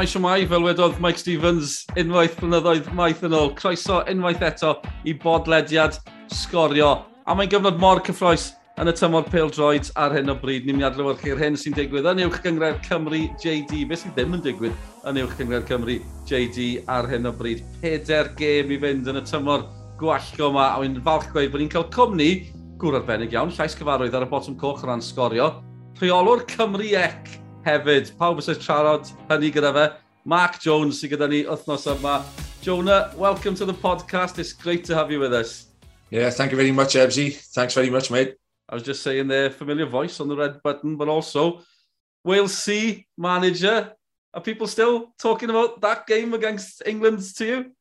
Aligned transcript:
Maes 0.00 0.16
o 0.16 0.20
fel 0.48 0.62
wedodd 0.64 0.94
Mike 0.96 1.20
Stevens 1.20 1.72
unwaith 2.00 2.38
blynyddoedd 2.40 2.86
maith 2.96 3.20
yn 3.26 3.34
ôl. 3.36 3.50
Croeso 3.52 3.98
unwaith 4.08 4.40
eto 4.40 4.70
i 5.04 5.12
bodlediad 5.12 5.98
sgorio. 6.32 7.02
A 7.28 7.34
mae'n 7.36 7.50
gyfnod 7.52 7.76
mor 7.82 8.00
cyffroes 8.06 8.46
yn 8.80 8.88
y 8.88 8.94
tymor 8.96 9.26
pêl 9.28 9.52
droed 9.52 9.90
ar 10.00 10.14
hyn 10.16 10.32
o 10.32 10.36
bryd. 10.40 10.64
Ni'n 10.64 10.78
mynd 10.78 10.86
adlewyrchu'r 10.88 11.42
hyn 11.42 11.58
sy'n 11.60 11.76
digwydd 11.76 12.08
yn 12.14 12.22
uwch 12.24 12.38
gyngred 12.46 12.80
Cymru 12.86 13.20
JD. 13.42 13.82
Be 13.90 13.98
sy'n 14.00 14.14
ddim 14.16 14.38
yn 14.38 14.44
digwydd 14.46 15.04
yn 15.10 15.20
uwch 15.20 15.36
gyngred 15.36 15.68
Cymru 15.68 15.98
JD 16.30 16.70
ar 16.96 17.10
hyn 17.10 17.28
o 17.28 17.34
bryd. 17.36 17.60
Peder 17.84 18.32
gêm 18.40 18.72
i 18.72 18.80
fynd 18.80 19.12
yn 19.12 19.20
y 19.20 19.24
tymor 19.28 19.68
gwallgo 20.00 20.48
yma. 20.48 20.70
A 20.70 20.80
wy'n 20.80 20.96
falch 21.04 21.28
gweud 21.34 21.52
bod 21.52 21.66
ni'n 21.66 21.74
cael 21.76 21.90
cwmni 21.92 22.30
gwr 22.80 23.02
arbennig 23.02 23.36
iawn. 23.36 23.52
Llais 23.52 23.76
cyfarwydd 23.76 24.16
ar 24.16 24.24
y 24.24 24.32
bottom 24.32 24.56
coch 24.64 24.80
o 24.80 24.88
ran 24.88 25.04
sgorio. 25.04 25.52
Rheolwr 26.00 26.48
Cymru 26.48 26.88
Ec 26.96 27.36
hefyd. 27.64 28.12
Pawb 28.18 28.40
sy'n 28.44 28.60
siarad 28.60 29.10
hynny 29.28 29.50
gyda 29.52 29.72
fe. 29.74 29.86
Mark 30.24 30.60
Jones 30.62 31.00
sy'n 31.00 31.12
gyda 31.12 31.28
ni 31.28 31.42
wythnos 31.44 31.86
yma. 31.90 32.20
Jonah, 32.62 33.12
welcome 33.16 33.54
to 33.54 33.64
the 33.64 33.74
podcast. 33.74 34.38
It's 34.38 34.52
great 34.52 34.84
to 34.84 34.94
have 34.94 35.10
you 35.10 35.20
with 35.20 35.32
us. 35.34 35.66
Yeah, 36.10 36.30
thank 36.30 36.50
you 36.50 36.56
very 36.56 36.72
much, 36.72 36.94
Ebsy. 36.94 37.34
Thanks 37.54 37.74
very 37.74 37.90
much, 37.90 38.10
mate. 38.10 38.34
I 38.68 38.74
was 38.74 38.82
just 38.82 39.02
saying 39.02 39.28
there, 39.28 39.50
familiar 39.50 39.86
voice 39.86 40.20
on 40.20 40.28
the 40.28 40.36
red 40.36 40.62
button, 40.62 40.96
but 40.96 41.08
also 41.08 41.62
Wales 42.24 42.56
C 42.56 43.06
manager. 43.16 43.92
Are 44.32 44.40
people 44.40 44.66
still 44.66 45.12
talking 45.18 45.50
about 45.50 45.80
that 45.80 46.06
game 46.06 46.34
against 46.34 46.82
England 46.86 47.20
to 47.36 47.44
you? 47.44 47.72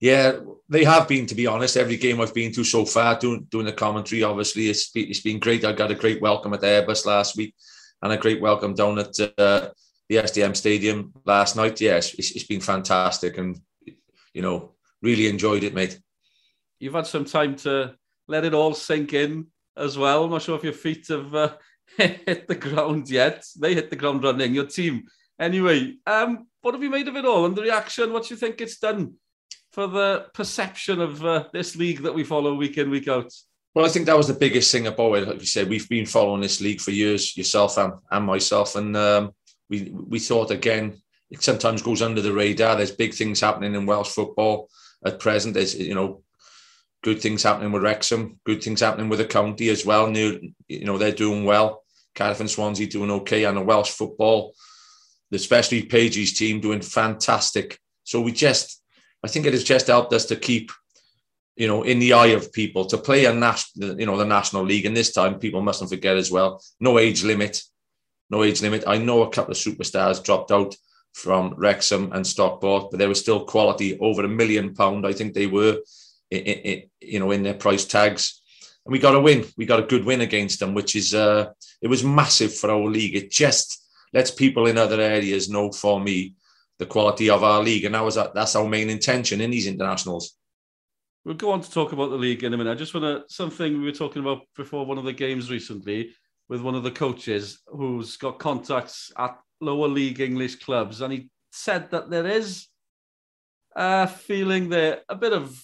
Yeah, 0.00 0.38
they 0.68 0.84
have 0.84 1.08
been, 1.08 1.26
to 1.26 1.34
be 1.34 1.46
honest. 1.46 1.76
Every 1.76 1.96
game 1.96 2.20
I've 2.20 2.32
been 2.32 2.52
to 2.52 2.64
so 2.64 2.84
far, 2.84 3.18
doing, 3.18 3.46
doing 3.50 3.66
the 3.66 3.72
commentary, 3.72 4.22
obviously, 4.22 4.68
it's 4.68 4.90
it's 4.94 5.20
been 5.20 5.40
great. 5.40 5.64
I 5.64 5.72
got 5.72 5.90
a 5.90 5.94
great 5.94 6.22
welcome 6.22 6.54
at 6.54 6.60
Airbus 6.60 7.04
last 7.04 7.36
week 7.36 7.54
and 8.02 8.12
a 8.12 8.16
great 8.16 8.40
welcome 8.40 8.74
down 8.74 8.98
at 8.98 9.18
uh, 9.38 9.68
the 10.08 10.16
SDM 10.16 10.56
Stadium 10.56 11.12
last 11.24 11.56
night. 11.56 11.80
Yes, 11.80 12.14
it's, 12.14 12.32
it's 12.32 12.46
been 12.46 12.60
fantastic 12.60 13.38
and, 13.38 13.58
you 14.32 14.42
know, 14.42 14.74
really 15.02 15.28
enjoyed 15.28 15.64
it, 15.64 15.74
mate. 15.74 15.98
You've 16.78 16.94
had 16.94 17.06
some 17.06 17.24
time 17.24 17.56
to 17.56 17.94
let 18.28 18.44
it 18.44 18.54
all 18.54 18.74
sink 18.74 19.12
in 19.12 19.46
as 19.76 19.98
well. 19.98 20.24
I'm 20.24 20.30
not 20.30 20.42
sure 20.42 20.56
if 20.56 20.64
your 20.64 20.72
feet 20.72 21.08
have 21.08 21.34
uh, 21.34 21.54
hit 21.96 22.46
the 22.46 22.54
ground 22.54 23.10
yet. 23.10 23.44
They 23.58 23.74
hit 23.74 23.90
the 23.90 23.96
ground 23.96 24.22
running, 24.22 24.54
your 24.54 24.66
team. 24.66 25.04
Anyway, 25.40 25.96
um, 26.06 26.46
what 26.62 26.74
have 26.74 26.82
you 26.82 26.90
made 26.90 27.08
of 27.08 27.16
it 27.16 27.24
all 27.24 27.46
and 27.46 27.56
the 27.56 27.62
reaction? 27.62 28.12
What 28.12 28.24
do 28.24 28.34
you 28.34 28.38
think 28.38 28.60
it's 28.60 28.78
done 28.78 29.14
for 29.72 29.86
the 29.86 30.26
perception 30.34 31.00
of 31.00 31.24
uh, 31.24 31.44
this 31.52 31.76
league 31.76 32.02
that 32.02 32.14
we 32.14 32.24
follow 32.24 32.54
week 32.54 32.78
in, 32.78 32.90
week 32.90 33.08
out? 33.08 33.32
Well, 33.74 33.84
I 33.84 33.88
think 33.88 34.06
that 34.06 34.16
was 34.16 34.28
the 34.28 34.34
biggest 34.34 34.72
thing 34.72 34.86
about 34.86 35.14
it. 35.14 35.28
Like 35.28 35.40
you 35.40 35.46
said, 35.46 35.68
we've 35.68 35.88
been 35.88 36.06
following 36.06 36.40
this 36.40 36.60
league 36.60 36.80
for 36.80 36.90
years, 36.90 37.36
yourself 37.36 37.76
and, 37.78 37.92
and 38.10 38.24
myself, 38.24 38.76
and 38.76 38.96
um, 38.96 39.32
we 39.68 39.92
we 39.92 40.18
thought 40.18 40.50
again 40.50 41.00
it 41.30 41.42
sometimes 41.42 41.82
goes 41.82 42.02
under 42.02 42.20
the 42.22 42.32
radar. 42.32 42.76
There's 42.76 42.90
big 42.90 43.14
things 43.14 43.40
happening 43.40 43.74
in 43.74 43.86
Welsh 43.86 44.08
football 44.08 44.70
at 45.04 45.20
present. 45.20 45.54
There's 45.54 45.78
you 45.78 45.94
know 45.94 46.22
good 47.02 47.20
things 47.20 47.42
happening 47.42 47.70
with 47.70 47.82
Wrexham, 47.82 48.40
good 48.44 48.62
things 48.62 48.80
happening 48.80 49.08
with 49.08 49.18
the 49.18 49.26
county 49.26 49.68
as 49.68 49.84
well. 49.84 50.08
New, 50.08 50.52
you 50.66 50.84
know 50.84 50.98
they're 50.98 51.12
doing 51.12 51.44
well. 51.44 51.84
Cardiff 52.14 52.40
and 52.40 52.50
Swansea 52.50 52.86
doing 52.86 53.10
okay, 53.10 53.44
and 53.44 53.56
the 53.56 53.62
Welsh 53.62 53.90
football, 53.90 54.54
especially 55.32 55.82
Page's 55.82 56.32
team, 56.32 56.60
doing 56.60 56.80
fantastic. 56.80 57.78
So 58.02 58.20
we 58.20 58.32
just, 58.32 58.82
I 59.22 59.28
think 59.28 59.46
it 59.46 59.52
has 59.52 59.62
just 59.62 59.86
helped 59.86 60.12
us 60.12 60.24
to 60.26 60.36
keep 60.36 60.72
you 61.58 61.66
know, 61.66 61.82
in 61.82 61.98
the 61.98 62.12
eye 62.12 62.28
of 62.28 62.52
people 62.52 62.84
to 62.86 62.96
play 62.96 63.24
a 63.24 63.34
national, 63.34 63.98
you 63.98 64.06
know, 64.06 64.16
the 64.16 64.24
National 64.24 64.64
League. 64.64 64.86
And 64.86 64.96
this 64.96 65.12
time, 65.12 65.40
people 65.40 65.60
mustn't 65.60 65.90
forget 65.90 66.16
as 66.16 66.30
well, 66.30 66.62
no 66.78 66.98
age 66.98 67.24
limit, 67.24 67.62
no 68.30 68.44
age 68.44 68.62
limit. 68.62 68.84
I 68.86 68.98
know 68.98 69.22
a 69.22 69.30
couple 69.30 69.50
of 69.50 69.58
superstars 69.58 70.22
dropped 70.22 70.52
out 70.52 70.76
from 71.14 71.54
Wrexham 71.56 72.12
and 72.12 72.24
Stockport, 72.24 72.90
but 72.90 72.98
they 72.98 73.08
were 73.08 73.14
still 73.14 73.44
quality 73.44 73.98
over 73.98 74.24
a 74.24 74.28
million 74.28 74.72
pound. 74.72 75.04
I 75.04 75.12
think 75.12 75.34
they 75.34 75.48
were, 75.48 75.78
in, 76.30 76.38
in, 76.38 76.82
you 77.00 77.18
know, 77.18 77.32
in 77.32 77.42
their 77.42 77.54
price 77.54 77.84
tags. 77.84 78.40
And 78.86 78.92
we 78.92 79.00
got 79.00 79.16
a 79.16 79.20
win. 79.20 79.44
We 79.56 79.66
got 79.66 79.80
a 79.80 79.86
good 79.86 80.04
win 80.04 80.20
against 80.20 80.60
them, 80.60 80.74
which 80.74 80.94
is, 80.94 81.12
uh, 81.12 81.50
it 81.82 81.88
was 81.88 82.04
massive 82.04 82.54
for 82.54 82.70
our 82.70 82.86
league. 82.86 83.16
It 83.16 83.32
just 83.32 83.84
lets 84.12 84.30
people 84.30 84.66
in 84.66 84.78
other 84.78 85.00
areas 85.00 85.48
know 85.48 85.72
for 85.72 85.98
me 86.00 86.34
the 86.78 86.86
quality 86.86 87.28
of 87.28 87.42
our 87.42 87.64
league. 87.64 87.84
And 87.84 87.96
that 87.96 88.04
was, 88.04 88.14
that's 88.14 88.54
our 88.54 88.68
main 88.68 88.90
intention 88.90 89.40
in 89.40 89.50
these 89.50 89.66
internationals. 89.66 90.37
We'll 91.24 91.34
go 91.34 91.50
on 91.50 91.60
to 91.60 91.70
talk 91.70 91.92
about 91.92 92.10
the 92.10 92.16
league 92.16 92.44
in 92.44 92.54
a 92.54 92.56
minute. 92.56 92.70
I 92.70 92.74
just 92.74 92.94
want 92.94 93.04
to 93.04 93.34
something 93.34 93.78
we 93.78 93.84
were 93.84 93.92
talking 93.92 94.22
about 94.22 94.42
before 94.56 94.86
one 94.86 94.98
of 94.98 95.04
the 95.04 95.12
games 95.12 95.50
recently 95.50 96.14
with 96.48 96.62
one 96.62 96.74
of 96.74 96.82
the 96.82 96.90
coaches 96.90 97.60
who's 97.66 98.16
got 98.16 98.38
contacts 98.38 99.12
at 99.18 99.38
lower 99.60 99.88
league 99.88 100.20
English 100.20 100.56
clubs, 100.56 101.00
and 101.00 101.12
he 101.12 101.30
said 101.50 101.90
that 101.90 102.10
there 102.10 102.26
is 102.26 102.68
a 103.76 104.06
feeling 104.06 104.68
there 104.68 105.00
a 105.08 105.14
bit 105.14 105.32
of 105.32 105.62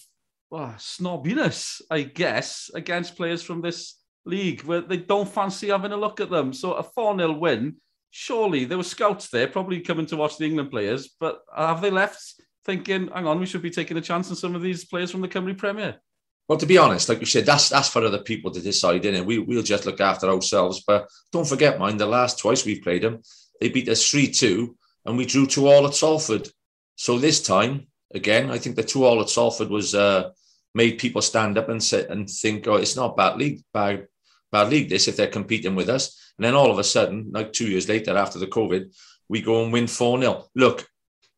well, 0.49 0.75
snobbiness, 0.77 1.81
I 1.89 2.03
guess, 2.03 2.69
against 2.73 3.17
players 3.17 3.41
from 3.41 3.61
this 3.61 3.95
league 4.25 4.61
where 4.63 4.81
they 4.81 4.97
don't 4.97 5.27
fancy 5.27 5.69
having 5.69 5.91
a 5.91 5.97
look 5.97 6.19
at 6.19 6.29
them. 6.29 6.53
So 6.53 6.73
a 6.73 6.83
4 6.83 7.17
0 7.17 7.33
win, 7.33 7.77
surely 8.11 8.65
there 8.65 8.77
were 8.77 8.83
scouts 8.83 9.29
there, 9.29 9.47
probably 9.47 9.81
coming 9.81 10.05
to 10.07 10.17
watch 10.17 10.37
the 10.37 10.45
England 10.45 10.71
players, 10.71 11.15
but 11.19 11.41
have 11.55 11.81
they 11.81 11.91
left 11.91 12.39
thinking, 12.65 13.09
hang 13.13 13.27
on, 13.27 13.39
we 13.39 13.45
should 13.45 13.61
be 13.61 13.69
taking 13.69 13.95
a 13.97 14.01
chance 14.01 14.29
on 14.29 14.35
some 14.35 14.55
of 14.55 14.61
these 14.61 14.85
players 14.85 15.11
from 15.11 15.21
the 15.21 15.27
Cymru 15.27 15.57
Premier? 15.57 16.01
Well, 16.47 16.57
to 16.57 16.65
be 16.65 16.77
honest, 16.77 17.09
like 17.09 17.19
you 17.19 17.25
said, 17.25 17.45
that's 17.45 17.69
that's 17.69 17.89
for 17.89 18.03
other 18.03 18.21
people 18.21 18.51
to 18.51 18.61
decide, 18.61 19.03
innit? 19.03 19.25
We, 19.25 19.39
we'll 19.39 19.63
just 19.63 19.85
look 19.85 20.01
after 20.01 20.27
ourselves. 20.27 20.83
But 20.85 21.07
don't 21.31 21.47
forget, 21.47 21.79
mind, 21.79 21.99
the 21.99 22.05
last 22.05 22.39
twice 22.39 22.65
we've 22.65 22.83
played 22.83 23.03
them, 23.03 23.21
they 23.59 23.69
beat 23.69 23.89
us 23.89 24.07
3 24.09 24.31
2 24.31 24.77
and 25.05 25.17
we 25.17 25.25
drew 25.25 25.47
two 25.47 25.67
all 25.67 25.87
at 25.87 25.95
Salford. 25.95 26.49
So 26.95 27.17
this 27.17 27.41
time, 27.41 27.87
again, 28.13 28.51
I 28.51 28.57
think 28.57 28.75
the 28.75 28.83
two 28.83 29.05
all 29.05 29.21
at 29.21 29.29
Salford 29.29 29.69
was 29.69 29.95
uh, 29.95 30.31
made 30.73 30.99
people 30.99 31.21
stand 31.21 31.57
up 31.57 31.69
and 31.69 31.83
sit 31.83 32.09
and 32.09 32.29
think, 32.29 32.67
oh, 32.67 32.75
it's 32.75 32.95
not 32.95 33.17
bad 33.17 33.37
league, 33.37 33.61
bad, 33.73 34.07
bad 34.51 34.69
league, 34.69 34.89
this, 34.89 35.07
if 35.07 35.15
they're 35.15 35.27
competing 35.27 35.75
with 35.75 35.89
us. 35.89 36.33
And 36.37 36.45
then 36.45 36.55
all 36.55 36.71
of 36.71 36.79
a 36.79 36.83
sudden, 36.83 37.31
like 37.31 37.53
two 37.53 37.67
years 37.67 37.87
later 37.87 38.17
after 38.17 38.39
the 38.39 38.47
COVID, 38.47 38.95
we 39.29 39.41
go 39.41 39.63
and 39.63 39.73
win 39.73 39.87
4 39.87 40.19
0. 40.21 40.45
Look, 40.55 40.87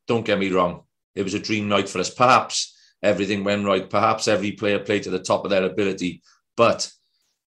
don't 0.07 0.25
get 0.25 0.39
me 0.39 0.49
wrong 0.49 0.83
it 1.17 1.23
was 1.23 1.33
a 1.33 1.39
dream 1.39 1.67
night 1.67 1.89
for 1.89 1.99
us. 1.99 2.09
Perhaps 2.09 2.75
everything 3.01 3.43
went 3.43 3.65
right. 3.65 3.89
Perhaps 3.89 4.27
every 4.27 4.51
player 4.51 4.79
played 4.79 5.03
to 5.03 5.09
the 5.09 5.19
top 5.19 5.43
of 5.43 5.49
their 5.49 5.63
ability, 5.63 6.21
but 6.55 6.89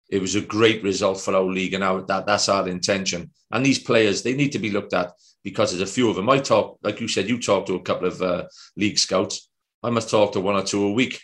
it 0.10 0.22
was 0.22 0.36
a 0.36 0.42
great 0.42 0.84
result 0.84 1.20
for 1.20 1.36
our 1.36 1.44
league, 1.44 1.74
and 1.74 1.84
our, 1.84 2.02
that 2.04 2.26
that's 2.26 2.48
our 2.48 2.68
intention. 2.70 3.30
And 3.52 3.66
these 3.66 3.80
players, 3.80 4.24
they 4.24 4.34
need 4.34 4.54
to 4.54 4.60
be 4.60 4.72
looked 4.72 4.94
at 4.94 5.12
because 5.44 5.72
there's 5.72 5.90
a 5.90 5.94
few 5.94 6.10
of 6.10 6.16
them. 6.16 6.30
I 6.30 6.40
talk, 6.40 6.80
like 6.82 7.02
you 7.02 7.08
said, 7.08 7.30
you 7.30 7.40
talk 7.40 7.66
to 7.66 7.76
a 7.76 7.82
couple 7.82 8.08
of 8.08 8.22
uh, 8.22 8.46
league 8.78 8.98
scouts. 8.98 9.50
I 9.84 9.90
must 9.90 10.10
talk 10.10 10.32
to 10.34 10.42
one 10.42 10.56
or 10.56 10.64
two 10.64 10.86
a 10.86 10.92
week, 10.92 11.22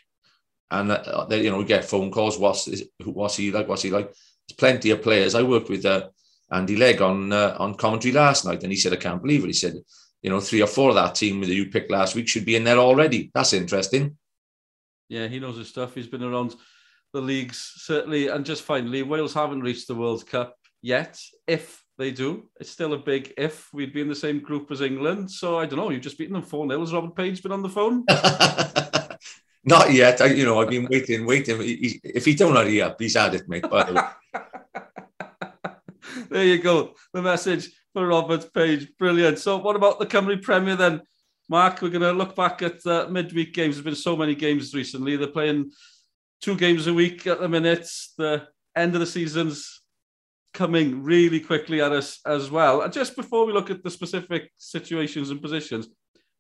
and 0.70 0.92
uh, 0.92 1.26
they, 1.30 1.44
you 1.44 1.52
know, 1.52 1.58
we 1.58 1.66
get 1.66 1.86
phone 1.86 2.12
calls. 2.12 2.38
What's 2.38 2.70
what's 3.06 3.38
he 3.38 3.52
like? 3.52 3.70
What's 3.70 3.84
he 3.84 3.90
like? 3.90 4.08
There's 4.08 4.58
plenty 4.58 4.90
of 4.90 5.02
players. 5.02 5.34
I 5.34 5.44
worked 5.44 5.70
with 5.70 5.86
uh, 5.86 6.10
Andy 6.52 6.76
Legg 6.76 7.02
on 7.02 7.32
uh, 7.32 7.56
on 7.58 7.76
commentary 7.76 8.14
last 8.14 8.44
night, 8.44 8.64
and 8.64 8.72
he 8.72 8.78
said, 8.78 8.92
"I 8.92 8.98
can't 8.98 9.22
believe 9.22 9.46
it." 9.46 9.48
He 9.48 9.54
said, 9.54 9.76
you 10.24 10.30
know, 10.30 10.40
three 10.40 10.62
or 10.62 10.68
four 10.68 10.90
of 10.90 10.96
that 10.96 11.16
team 11.16 11.42
that 11.42 11.50
you 11.50 11.70
picked 11.70 11.92
last 11.92 12.16
week 12.16 12.30
should 12.30 12.46
be 12.46 12.56
in 12.56 12.64
there 12.64 12.78
already. 12.78 13.30
That's 13.36 13.54
interesting. 13.54 14.18
Yeah, 15.10 15.28
he 15.28 15.40
knows 15.40 15.58
his 15.58 15.68
stuff. 15.68 15.94
He's 15.94 16.08
been 16.08 16.24
around 16.24 16.56
the 17.12 17.22
leagues, 17.22 17.74
certainly. 17.76 18.30
And 18.30 18.46
just 18.46 18.64
finally, 18.64 19.04
Wales 19.04 19.34
haven't 19.34 19.62
reached 19.62 19.88
the 19.88 19.96
World 19.96 20.26
Cup 20.26 20.56
yet. 20.82 21.20
If 21.46 21.84
they 21.98 22.12
do, 22.12 22.50
it's 22.60 22.72
still 22.72 22.94
a 22.94 22.98
big 22.98 23.34
if. 23.38 23.72
We'd 23.74 23.94
be 23.94 24.00
in 24.00 24.08
the 24.08 24.16
same 24.16 24.40
group 24.40 24.72
as 24.72 24.80
England. 24.82 25.30
So 25.30 25.60
I 25.60 25.66
don't 25.66 25.78
know. 25.78 25.90
You've 25.90 26.02
just 26.02 26.18
beaten 26.18 26.34
them 26.34 26.44
4 26.44 26.70
0. 26.70 26.80
Has 26.80 26.94
Robert 26.94 27.16
Page 27.16 27.44
been 27.44 27.52
on 27.52 27.62
the 27.62 27.70
phone? 27.70 28.06
Not 29.66 29.92
yet. 29.92 30.22
I, 30.22 30.28
you 30.28 30.46
know, 30.46 30.62
I've 30.62 30.70
been 30.70 30.88
waiting, 30.90 31.26
waiting. 31.26 31.58
If 31.60 32.26
he 32.26 32.34
don't 32.34 32.56
hurry 32.56 32.82
up, 32.82 33.00
he's 33.00 33.16
had 33.16 33.36
it, 33.36 33.48
mate. 33.48 33.66
there 36.30 36.46
you 36.46 36.60
go. 36.62 36.96
The 37.14 37.22
message 37.22 37.70
for 37.94 38.08
Robert 38.08 38.54
Page. 38.54 38.90
Brilliant. 38.98 39.40
So, 39.40 39.58
what 39.58 39.76
about 39.76 40.00
the 40.00 40.06
Cymru 40.06 40.42
Premier 40.42 40.76
then? 40.76 41.02
Mark, 41.50 41.82
we're 41.82 41.90
going 41.90 42.02
to 42.02 42.12
look 42.12 42.36
back 42.36 42.62
at 42.62 42.86
uh, 42.86 43.08
midweek 43.10 43.54
games. 43.54 43.76
There's 43.76 43.84
been 43.84 43.96
so 43.96 44.16
many 44.16 44.34
games 44.34 44.74
recently. 44.74 45.16
They're 45.16 45.28
playing 45.28 45.72
two 46.42 46.56
games 46.56 46.88
a 46.88 46.94
week 46.94 47.28
at 47.28 47.40
the 47.40 47.50
minute. 47.50 47.88
The 48.18 48.48
end 48.76 48.96
of 48.96 49.02
the 49.02 49.06
season's 49.06 49.82
coming 50.54 51.04
really 51.04 51.40
quickly 51.40 51.82
at 51.82 51.92
us 51.92 52.20
as 52.26 52.50
well. 52.50 52.82
And 52.82 52.94
just 52.94 53.16
before 53.16 53.46
we 53.46 53.54
look 53.54 53.70
at 53.70 53.84
the 53.84 53.90
specific 53.90 54.52
situations 54.58 55.30
and 55.30 55.42
positions, 55.42 55.88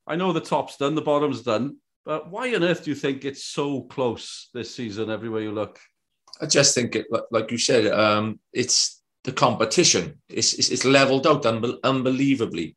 I 0.07 0.15
know 0.15 0.33
the 0.33 0.41
top's 0.41 0.77
done, 0.77 0.95
the 0.95 1.01
bottom's 1.01 1.41
done, 1.41 1.77
but 2.05 2.29
why 2.29 2.53
on 2.55 2.63
earth 2.63 2.83
do 2.83 2.91
you 2.91 2.95
think 2.95 3.25
it's 3.25 3.45
so 3.45 3.81
close 3.83 4.49
this 4.53 4.73
season 4.73 5.09
everywhere 5.09 5.41
you 5.41 5.51
look? 5.51 5.79
I 6.41 6.45
just 6.45 6.75
think 6.75 6.95
it, 6.95 7.05
like 7.31 7.51
you 7.51 7.57
said, 7.57 7.87
um, 7.87 8.39
it's 8.51 8.92
the 9.23 9.31
competition. 9.31 10.21
It's, 10.29 10.53
it's, 10.53 10.69
it's 10.69 10.85
leveled 10.85 11.27
out 11.27 11.45
un- 11.45 11.79
unbelievably. 11.83 12.75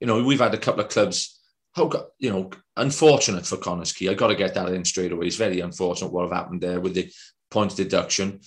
You 0.00 0.06
know, 0.06 0.22
we've 0.22 0.40
had 0.40 0.54
a 0.54 0.58
couple 0.58 0.80
of 0.80 0.90
clubs. 0.90 1.40
How 1.74 1.90
you 2.18 2.30
know, 2.30 2.50
unfortunate 2.76 3.46
for 3.46 3.56
Connah's 3.56 3.92
Quay. 3.92 4.08
I 4.08 4.14
got 4.14 4.28
to 4.28 4.34
get 4.34 4.54
that 4.54 4.72
in 4.72 4.84
straight 4.84 5.12
away. 5.12 5.26
It's 5.26 5.36
very 5.36 5.60
unfortunate 5.60 6.12
what 6.12 6.32
happened 6.32 6.60
there 6.60 6.80
with 6.80 6.94
the 6.94 7.10
points 7.50 7.74
deduction. 7.74 8.40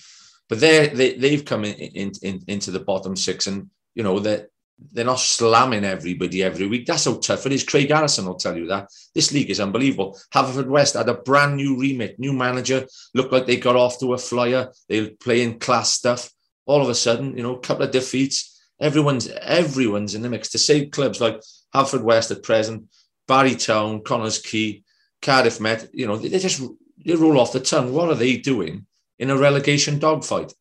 But 0.50 0.60
they 0.60 0.88
they 0.88 1.14
they've 1.14 1.46
come 1.46 1.64
in, 1.64 1.76
in, 1.76 2.12
in, 2.24 2.42
into 2.48 2.72
the 2.72 2.80
bottom 2.80 3.16
six, 3.16 3.48
and 3.48 3.70
you 3.96 4.04
know 4.04 4.20
that 4.20 4.48
they're 4.92 5.06
not 5.06 5.20
slamming 5.20 5.86
everybody 5.86 6.44
every 6.44 6.68
week. 6.68 6.86
That's 6.86 7.06
how 7.06 7.18
tough 7.20 7.46
it 7.46 7.52
is. 7.52 7.64
Craig 7.64 7.90
Harrison 7.90 8.26
will 8.26 8.36
tell 8.36 8.58
you 8.58 8.68
that. 8.68 8.90
This 9.14 9.32
league 9.32 9.50
is 9.50 9.60
unbelievable. 9.60 10.18
Haverfordwest 10.34 10.98
had 10.98 11.10
a 11.10 11.14
brand 11.14 11.56
new 11.56 11.78
remit, 11.78 12.20
new 12.20 12.34
manager, 12.34 12.88
looked 13.14 13.32
like 13.32 13.46
they 13.46 13.58
got 13.58 13.76
off 13.76 14.00
to 14.00 14.14
a 14.14 14.18
flyer. 14.18 14.72
They 14.90 15.02
were 15.02 15.12
playing 15.20 15.60
class 15.60 15.92
stuff. 15.92 16.32
All 16.72 16.82
of 16.82 16.90
a 16.90 16.96
sudden, 16.96 17.36
you 17.36 17.44
know, 17.44 17.56
a 17.56 17.60
couple 17.60 17.84
of 17.84 17.92
defeats. 17.92 18.38
Everyone's 18.80 19.28
everyone's 19.28 20.16
in 20.16 20.22
the 20.22 20.30
mix. 20.30 20.50
To 20.50 20.58
say 20.58 20.86
clubs 20.88 21.20
like 21.20 21.42
Haverfordwest 21.76 22.32
at 22.32 22.44
present, 22.44 22.86
Barrytown, 23.28 24.04
Connah's 24.04 24.40
Quay, 24.40 24.84
Cardiff 25.22 25.60
Met, 25.60 25.90
you 25.94 26.08
know, 26.08 26.18
they, 26.18 26.40
just 26.40 26.62
they 27.06 27.16
roll 27.16 27.40
off 27.40 27.54
the 27.54 27.60
tongue. 27.60 27.94
What 27.94 28.10
are 28.10 28.16
they 28.16 28.38
doing 28.38 28.86
in 29.20 29.30
a 29.30 29.38
relegation 29.38 30.00
dogfight? 30.00 30.54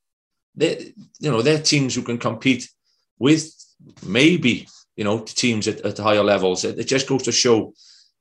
They, 0.56 0.92
you 1.20 1.30
know, 1.30 1.42
they're 1.42 1.62
teams 1.62 1.94
who 1.94 2.02
can 2.02 2.18
compete 2.18 2.68
with 3.18 3.54
maybe 4.04 4.66
you 4.96 5.04
know 5.04 5.18
the 5.18 5.32
teams 5.32 5.68
at, 5.68 5.80
at 5.80 5.98
higher 5.98 6.24
levels. 6.24 6.64
It, 6.64 6.78
it, 6.78 6.88
just 6.88 7.08
goes 7.08 7.22
to 7.22 7.32
show 7.32 7.72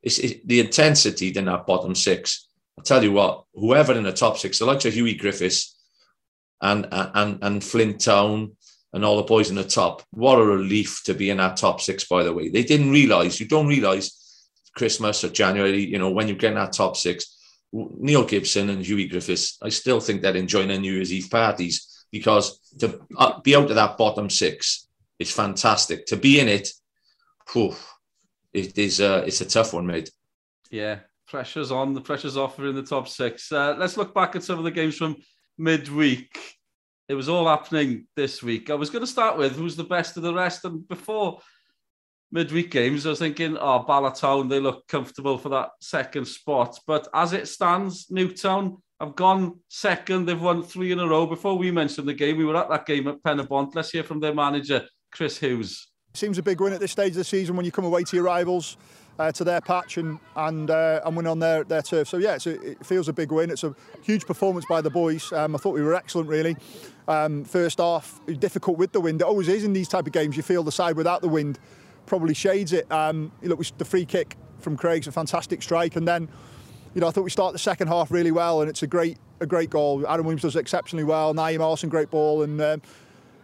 it's, 0.03 0.19
it, 0.19 0.47
the 0.47 0.59
intensity 0.59 1.29
in 1.29 1.45
that 1.45 1.65
bottom 1.65 1.95
six. 1.95 2.47
I 2.79 2.83
tell 2.83 3.03
you 3.03 3.11
what, 3.11 3.43
whoever 3.53 3.93
in 3.93 4.03
the 4.03 4.13
top 4.13 4.37
six, 4.37 4.59
the 4.59 4.65
likes 4.65 4.85
of 4.85 4.93
Hughie 4.93 5.15
Griffiths 5.15 5.75
and 6.61 6.87
and 6.91 7.39
and 7.41 7.63
Flint 7.63 8.01
Town 8.01 8.55
and 8.93 9.05
all 9.05 9.17
the 9.17 9.23
boys 9.23 9.49
in 9.49 9.55
the 9.55 9.63
top, 9.63 10.03
what 10.11 10.39
a 10.39 10.45
relief 10.45 11.01
to 11.05 11.13
be 11.13 11.29
in 11.29 11.37
that 11.37 11.57
top 11.57 11.81
six. 11.81 12.05
By 12.05 12.23
the 12.23 12.33
way, 12.33 12.49
they 12.49 12.63
didn't 12.63 12.91
realise. 12.91 13.39
You 13.39 13.47
don't 13.47 13.67
realise 13.67 14.47
Christmas 14.75 15.23
or 15.23 15.29
January. 15.29 15.85
You 15.85 15.99
know 15.99 16.09
when 16.09 16.27
you 16.27 16.35
get 16.35 16.51
in 16.51 16.55
that 16.55 16.73
top 16.73 16.97
six. 16.97 17.35
Neil 17.71 18.25
Gibson 18.25 18.71
and 18.71 18.83
Hughie 18.83 19.07
Griffiths, 19.07 19.59
I 19.61 19.69
still 19.69 19.99
think 19.99 20.23
they're 20.23 20.35
enjoying 20.35 20.69
their 20.69 20.79
New 20.79 20.91
Year's 20.91 21.13
Eve 21.13 21.29
parties 21.29 22.05
because 22.11 22.59
to 22.79 22.99
uh, 23.15 23.39
be 23.41 23.55
out 23.55 23.69
of 23.69 23.75
that 23.75 23.97
bottom 23.97 24.27
six 24.29 24.87
is 25.19 25.31
fantastic 25.31 26.05
to 26.07 26.17
be 26.17 26.39
in 26.39 26.47
it. 26.47 26.69
Whew, 27.53 27.75
it 28.53 28.77
is. 28.77 29.01
Uh, 29.01 29.23
it's 29.25 29.41
a 29.41 29.45
tough 29.45 29.73
one, 29.73 29.85
mate. 29.85 30.09
Yeah, 30.71 30.99
pressure's 31.27 31.71
on. 31.71 31.93
The 31.93 32.01
pressure's 32.01 32.37
off. 32.37 32.59
In 32.59 32.75
the 32.75 32.83
top 32.83 33.07
six. 33.07 33.51
Uh, 33.51 33.75
let's 33.77 33.97
look 33.97 34.13
back 34.13 34.35
at 34.35 34.43
some 34.43 34.57
of 34.57 34.65
the 34.65 34.71
games 34.71 34.95
from 34.95 35.15
midweek. 35.59 36.55
It 37.07 37.15
was 37.15 37.29
all 37.29 37.47
happening 37.47 38.07
this 38.15 38.41
week. 38.41 38.69
I 38.69 38.75
was 38.75 38.89
going 38.89 39.03
to 39.03 39.11
start 39.11 39.37
with 39.37 39.55
who's 39.55 39.75
the 39.75 39.83
best 39.83 40.17
of 40.17 40.23
the 40.23 40.33
rest, 40.33 40.65
and 40.65 40.87
before 40.87 41.39
midweek 42.31 42.71
games, 42.71 43.05
I 43.05 43.09
was 43.09 43.19
thinking, 43.19 43.57
oh, 43.59 43.79
Bala 43.79 44.13
Town, 44.13 44.47
they 44.47 44.59
look 44.59 44.87
comfortable 44.87 45.37
for 45.37 45.49
that 45.49 45.69
second 45.81 46.25
spot. 46.25 46.79
But 46.87 47.07
as 47.13 47.33
it 47.33 47.47
stands, 47.47 48.07
Newtown 48.09 48.77
have 48.99 49.15
gone 49.15 49.59
second. 49.69 50.25
They've 50.25 50.41
won 50.41 50.63
three 50.63 50.91
in 50.91 50.99
a 50.99 51.07
row. 51.07 51.25
Before 51.25 51.57
we 51.57 51.71
mentioned 51.71 52.07
the 52.07 52.13
game, 52.13 52.37
we 52.37 52.45
were 52.45 52.57
at 52.57 52.69
that 52.69 52.85
game 52.85 53.07
at 53.07 53.23
Pen 53.23 53.45
y 53.47 53.67
Let's 53.73 53.91
hear 53.91 54.03
from 54.03 54.19
their 54.19 54.33
manager, 54.33 54.85
Chris 55.11 55.39
Hughes. 55.39 55.87
Seems 56.13 56.37
a 56.37 56.43
big 56.43 56.59
win 56.59 56.73
at 56.73 56.79
this 56.79 56.91
stage 56.91 57.11
of 57.11 57.17
the 57.17 57.23
season 57.23 57.55
when 57.55 57.65
you 57.65 57.71
come 57.71 57.85
away 57.85 58.03
to 58.03 58.15
your 58.15 58.25
rivals, 58.25 58.77
uh, 59.19 59.31
to 59.33 59.43
their 59.43 59.61
patch 59.61 59.97
and 59.97 60.17
and 60.35 60.71
uh, 60.71 61.01
and 61.05 61.15
win 61.15 61.27
on 61.27 61.39
their, 61.39 61.63
their 61.65 61.81
turf. 61.81 62.07
So 62.07 62.17
yeah, 62.17 62.37
a, 62.43 62.49
it 62.49 62.85
feels 62.85 63.09
a 63.09 63.13
big 63.13 63.31
win. 63.31 63.51
It's 63.51 63.63
a 63.63 63.75
huge 64.01 64.25
performance 64.25 64.65
by 64.67 64.81
the 64.81 64.89
boys. 64.89 65.31
Um, 65.33 65.55
I 65.55 65.59
thought 65.59 65.75
we 65.75 65.83
were 65.83 65.93
excellent 65.93 66.29
really. 66.29 66.55
Um, 67.07 67.43
first 67.43 67.79
half, 67.79 68.19
difficult 68.39 68.77
with 68.77 68.93
the 68.93 69.01
wind. 69.01 69.21
It 69.21 69.25
always 69.25 69.49
is 69.49 69.63
in 69.63 69.73
these 69.73 69.89
type 69.89 70.07
of 70.07 70.13
games. 70.13 70.37
You 70.37 70.43
feel 70.43 70.63
the 70.63 70.71
side 70.71 70.95
without 70.95 71.21
the 71.21 71.27
wind 71.27 71.59
probably 72.05 72.33
shades 72.33 72.73
it. 72.73 72.91
Um, 72.91 73.31
look, 73.41 73.61
the 73.77 73.85
free 73.85 74.05
kick 74.05 74.37
from 74.59 74.77
Craig's 74.77 75.07
a 75.07 75.11
fantastic 75.11 75.61
strike, 75.61 75.95
and 75.95 76.07
then 76.07 76.29
you 76.95 77.01
know 77.01 77.07
I 77.07 77.11
thought 77.11 77.23
we 77.23 77.29
start 77.29 77.51
the 77.53 77.59
second 77.59 77.89
half 77.89 78.11
really 78.11 78.31
well, 78.31 78.61
and 78.61 78.69
it's 78.69 78.83
a 78.83 78.87
great 78.87 79.17
a 79.41 79.45
great 79.45 79.69
goal. 79.69 80.07
Adam 80.07 80.25
Williams 80.25 80.43
does 80.43 80.55
exceptionally 80.55 81.03
well. 81.03 81.33
Naeem 81.33 81.59
Marson, 81.59 81.89
great 81.89 82.09
ball, 82.09 82.43
and 82.43 82.61
um, 82.61 82.81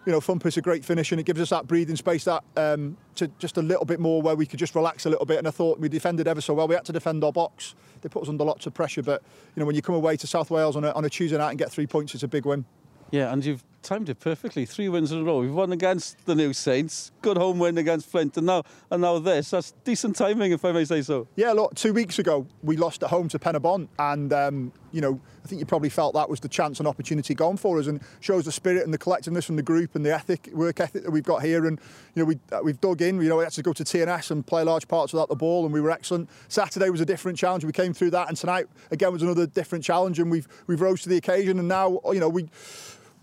you 0.06 0.12
know, 0.12 0.22
Fumpus 0.22 0.58
a 0.58 0.62
great 0.62 0.86
finish 0.86 1.12
and 1.12 1.20
it 1.20 1.26
gives 1.26 1.42
us 1.42 1.50
that 1.50 1.68
breathing 1.68 1.96
space 1.96 2.26
that 2.26 2.44
um, 2.56 2.96
to 3.16 3.28
just 3.40 3.58
a 3.58 3.62
little 3.62 3.86
bit 3.86 4.00
more 4.00 4.22
where 4.22 4.36
we 4.36 4.46
could 4.46 4.60
just 4.60 4.76
relax 4.76 5.06
a 5.06 5.10
little 5.10 5.26
bit. 5.26 5.40
And 5.40 5.48
I 5.48 5.52
thought 5.52 5.80
we 5.80 5.90
defended 5.90 6.28
ever 6.28 6.42
so 6.42 6.54
well. 6.54 6.68
We 6.68 6.76
had 6.76 6.86
to 6.86 6.94
defend 6.94 7.24
our 7.24 7.32
box. 7.32 7.76
They 8.02 8.10
put 8.10 8.24
us 8.24 8.30
under 8.30 8.44
lots 8.44 8.66
of 8.66 8.74
pressure, 8.74 9.02
but 9.02 9.24
you 9.56 9.60
know, 9.60 9.66
when 9.66 9.76
you 9.76 9.82
come 9.82 9.96
away 9.96 10.18
to 10.18 10.28
South 10.28 10.52
Wales 10.52 10.76
on 10.76 10.84
a, 10.84 10.92
on 10.92 11.06
a 11.06 11.10
Tuesday 11.10 11.38
night 11.38 11.52
and 11.52 11.60
get 11.60 11.72
three 11.72 11.88
points, 11.88 12.14
it's 12.14 12.24
a 12.24 12.28
big 12.28 12.46
win. 12.46 12.66
Yeah, 13.12 13.32
and 13.32 13.44
you've 13.44 13.64
timed 13.86 14.10
it 14.10 14.20
perfectly. 14.20 14.66
Three 14.66 14.90
wins 14.90 15.12
in 15.12 15.20
a 15.20 15.24
row. 15.24 15.40
We've 15.40 15.54
won 15.54 15.72
against 15.72 16.26
the 16.26 16.34
New 16.34 16.54
Saints, 16.54 17.12
good 17.22 17.38
home 17.38 17.60
win 17.60 17.78
against 17.78 18.10
Flint, 18.10 18.36
and 18.36 18.48
now 18.48 18.64
and 18.90 19.02
now 19.02 19.20
this. 19.20 19.52
That's 19.52 19.72
decent 19.84 20.16
timing, 20.16 20.52
if 20.52 20.66
I 20.66 20.72
may 20.72 20.86
say 20.86 21.04
so. 21.04 21.28
Yeah, 21.36 21.52
look, 21.52 21.76
two 21.76 21.94
weeks 21.94 22.18
ago 22.18 22.48
we 22.64 22.78
lost 22.78 23.04
at 23.04 23.10
home 23.12 23.30
to 23.30 23.40
Pen 23.40 23.54
y 23.54 23.60
Bont, 23.60 23.90
and 24.00 24.34
um, 24.34 24.74
you 24.92 25.02
know 25.02 25.22
I 25.44 25.48
think 25.48 25.60
you 25.60 25.66
probably 25.68 25.90
felt 25.90 26.16
that 26.16 26.28
was 26.28 26.40
the 26.40 26.50
chance 26.50 26.80
and 26.80 26.88
opportunity 26.88 27.36
gone 27.36 27.58
for 27.58 27.78
us, 27.80 27.86
and 27.86 28.02
shows 28.22 28.46
the 28.46 28.52
spirit 28.52 28.84
and 28.84 28.94
the 28.94 28.98
collectiveness 28.98 29.46
from 29.46 29.56
the 29.56 29.64
group 29.64 29.94
and 29.94 30.04
the 30.04 30.14
ethic, 30.14 30.50
work 30.52 30.80
ethic 30.80 31.04
that 31.04 31.12
we've 31.12 31.24
got 31.24 31.44
here. 31.44 31.68
And 31.68 31.80
you 32.16 32.24
know 32.24 32.26
we 32.26 32.40
uh, 32.52 32.62
we've 32.64 32.82
dug 32.82 33.04
in. 33.04 33.22
You 33.22 33.30
know 33.30 33.38
we 33.38 33.44
had 33.44 33.54
to 33.54 33.62
go 33.62 33.74
to 33.74 33.84
TNS 33.84 34.32
and 34.32 34.46
play 34.46 34.64
large 34.64 34.88
parts 34.88 35.14
without 35.14 35.30
the 35.30 35.36
ball, 35.36 35.64
and 35.64 35.74
we 35.74 35.80
were 35.80 35.92
excellent. 35.92 36.28
Saturday 36.48 36.90
was 36.90 37.02
a 37.02 37.06
different 37.06 37.38
challenge. 37.38 37.64
We 37.64 37.72
came 37.72 37.94
through 37.94 38.12
that, 38.12 38.30
and 38.30 38.38
tonight 38.38 38.66
again 38.90 39.14
was 39.14 39.22
another 39.22 39.46
different 39.46 39.84
challenge, 39.84 40.18
and 40.18 40.32
we've 40.32 40.48
we've 40.66 40.82
rose 40.82 41.04
to 41.04 41.10
the 41.10 41.18
occasion. 41.18 41.60
And 41.60 41.68
now 41.68 42.00
you 42.12 42.20
know 42.20 42.30
we 42.30 42.50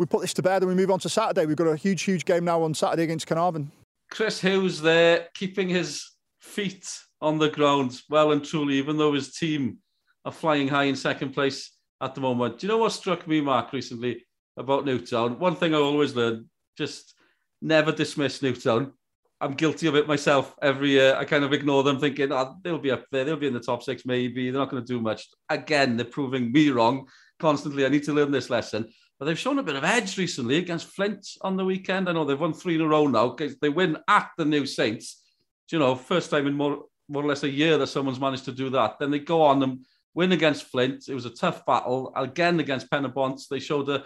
we 0.02 0.06
put 0.06 0.20
this 0.20 0.34
to 0.34 0.42
bed 0.42 0.62
and 0.62 0.68
we 0.68 0.74
move 0.74 0.90
on 0.90 0.98
to 0.98 1.08
Saturday. 1.08 1.46
We've 1.46 1.56
got 1.56 1.68
a 1.68 1.76
huge, 1.76 2.02
huge 2.02 2.24
game 2.24 2.44
now 2.44 2.62
on 2.62 2.74
Saturday 2.74 3.04
against 3.04 3.28
Caernarfon. 3.28 3.68
Chris 4.10 4.40
Hughes 4.40 4.82
there, 4.82 5.28
keeping 5.34 5.68
his 5.68 6.10
feet 6.40 6.90
on 7.20 7.38
the 7.38 7.48
ground 7.48 8.00
well 8.10 8.32
and 8.32 8.44
truly, 8.44 8.74
even 8.74 8.98
though 8.98 9.14
his 9.14 9.32
team 9.32 9.78
are 10.24 10.32
flying 10.32 10.66
high 10.66 10.84
in 10.84 10.96
second 10.96 11.30
place 11.30 11.70
at 12.00 12.16
the 12.16 12.20
moment. 12.20 12.58
Do 12.58 12.66
you 12.66 12.72
know 12.72 12.78
what 12.78 12.90
struck 12.90 13.28
me, 13.28 13.40
Mark, 13.40 13.72
recently 13.72 14.26
about 14.56 14.84
Newtown? 14.84 15.38
One 15.38 15.54
thing 15.54 15.72
I 15.72 15.78
always 15.78 16.16
learn, 16.16 16.50
just 16.76 17.14
never 17.62 17.92
dismiss 17.92 18.42
Newtown. 18.42 18.92
I'm 19.40 19.54
guilty 19.54 19.86
of 19.86 19.94
it 19.94 20.08
myself 20.08 20.54
every 20.62 20.90
year. 20.90 21.14
I 21.16 21.24
kind 21.24 21.44
of 21.44 21.52
ignore 21.52 21.84
them, 21.84 22.00
thinking, 22.00 22.32
oh, 22.32 22.56
they'll 22.62 22.78
be 22.78 22.90
up 22.90 23.04
there, 23.12 23.24
they'll 23.24 23.36
be 23.36 23.46
in 23.46 23.54
the 23.54 23.60
top 23.60 23.84
six, 23.84 24.04
maybe. 24.04 24.50
They're 24.50 24.60
not 24.60 24.70
going 24.70 24.84
to 24.84 24.92
do 24.92 25.00
much. 25.00 25.28
Again, 25.48 25.96
they're 25.96 26.06
proving 26.06 26.50
me 26.50 26.70
wrong 26.70 27.06
constantly. 27.38 27.86
I 27.86 27.88
need 27.88 28.04
to 28.04 28.12
learn 28.12 28.32
this 28.32 28.50
lesson. 28.50 28.88
But 29.22 29.26
they've 29.26 29.38
shown 29.38 29.60
a 29.60 29.62
bit 29.62 29.76
of 29.76 29.84
edge 29.84 30.18
recently 30.18 30.56
against 30.56 30.88
Flint 30.88 31.24
on 31.42 31.56
the 31.56 31.64
weekend. 31.64 32.08
I 32.08 32.12
know 32.12 32.24
they've 32.24 32.40
won 32.40 32.52
three 32.52 32.74
in 32.74 32.80
a 32.80 32.88
row 32.88 33.06
now. 33.06 33.28
because 33.28 33.56
They 33.60 33.68
win 33.68 33.96
at 34.08 34.30
the 34.36 34.44
New 34.44 34.66
Saints. 34.66 35.22
You 35.70 35.78
know, 35.78 35.94
first 35.94 36.28
time 36.28 36.48
in 36.48 36.54
more, 36.54 36.86
more 37.08 37.22
or 37.22 37.28
less 37.28 37.44
a 37.44 37.48
year 37.48 37.78
that 37.78 37.86
someone's 37.86 38.18
managed 38.18 38.46
to 38.46 38.52
do 38.52 38.68
that. 38.70 38.98
Then 38.98 39.12
they 39.12 39.20
go 39.20 39.42
on 39.42 39.62
and 39.62 39.86
win 40.12 40.32
against 40.32 40.64
Flint. 40.64 41.04
It 41.08 41.14
was 41.14 41.24
a 41.24 41.30
tough 41.30 41.64
battle. 41.64 42.12
Again, 42.16 42.58
against 42.58 42.90
Pen 42.90 43.06
they 43.48 43.60
showed 43.60 43.88
a, 43.90 44.02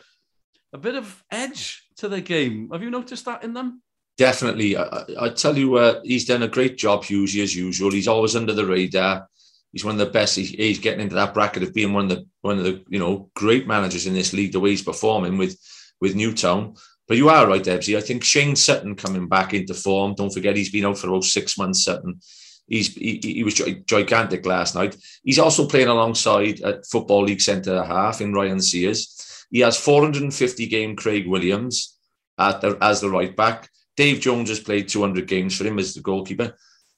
a 0.75 0.77
bit 0.77 0.97
of 0.97 1.25
edge 1.31 1.87
to 1.97 2.09
the 2.11 2.21
game. 2.21 2.69
Have 2.71 2.83
you 2.83 2.91
noticed 2.91 3.25
that 3.25 3.43
in 3.43 3.55
them? 3.55 3.81
Definitely. 4.19 4.77
I, 4.77 5.07
I 5.19 5.29
tell 5.31 5.57
you, 5.57 5.77
uh, 5.77 6.03
he's 6.05 6.27
done 6.27 6.43
a 6.43 6.49
great 6.49 6.77
job, 6.77 7.05
Hughes, 7.05 7.35
as 7.37 7.57
usual. 7.57 7.91
He's 7.91 8.07
always 8.07 8.37
under 8.37 8.53
the 8.53 8.67
radar 8.67 9.29
he's 9.77 9.85
one 9.85 10.01
of 10.01 10.07
the 10.07 10.11
best. 10.11 10.37
he's 10.37 10.79
getting 10.79 11.03
into 11.03 11.17
that 11.17 11.35
bracket 11.35 11.63
of 11.63 11.75
being 11.75 11.93
one 11.93 12.05
of 12.05 12.09
the 12.09 12.27
one 12.41 12.57
of 12.57 12.65
the 12.65 12.83
you 12.89 12.99
know 12.99 13.31
great 13.35 13.67
managers 13.67 14.07
in 14.07 14.15
this 14.15 14.33
league. 14.33 14.53
The 14.53 14.61
way 14.61 14.71
he's 14.71 14.81
performing 14.81 15.37
with 15.37 15.55
with 16.01 16.17
Newtown. 16.17 16.77
But 17.07 17.19
you 17.19 17.29
are 17.29 17.47
right, 17.47 17.63
Debsy. 17.63 17.95
I 17.95 18.01
think 18.01 18.25
Shane 18.25 18.57
Sutton 18.57 18.95
coming 18.95 19.29
back 19.29 19.53
into 19.53 19.75
form. 19.75 20.15
Don't 20.15 20.33
forget 20.33 20.57
he's 20.57 20.73
been 20.73 20.87
out 20.87 20.97
for 20.97 21.09
about 21.09 21.25
six 21.25 21.59
months. 21.59 21.85
Sutton. 21.85 22.21
He's 22.67 22.95
he, 22.95 23.21
he 23.23 23.45
was 23.45 23.61
gigantic 23.85 24.47
last 24.47 24.75
night. 24.75 24.97
He's 25.23 25.39
also 25.39 25.69
playing 25.69 25.89
alongside 25.89 26.63
at 26.63 26.87
Football 26.87 27.25
League 27.25 27.43
centre 27.43 27.85
half 27.85 28.23
in 28.23 28.33
Ryan 28.33 28.63
Sears. 28.63 29.45
He 29.51 29.61
has 29.61 29.77
450 29.79 30.69
game 30.69 30.97
Craig 30.97 31.29
Williams 31.29 31.99
at 32.39 32.63
the, 32.63 32.79
as 32.81 33.03
the 33.03 33.11
right 33.11 33.37
back. 33.37 33.69
Dave 33.95 34.21
Jones 34.21 34.49
has 34.49 34.61
played 34.61 34.89
200 34.89 35.29
games 35.29 35.55
for 35.55 35.65
him 35.65 35.79
as 35.79 35.93
the 35.93 36.01
goalkeeper. 36.01 36.57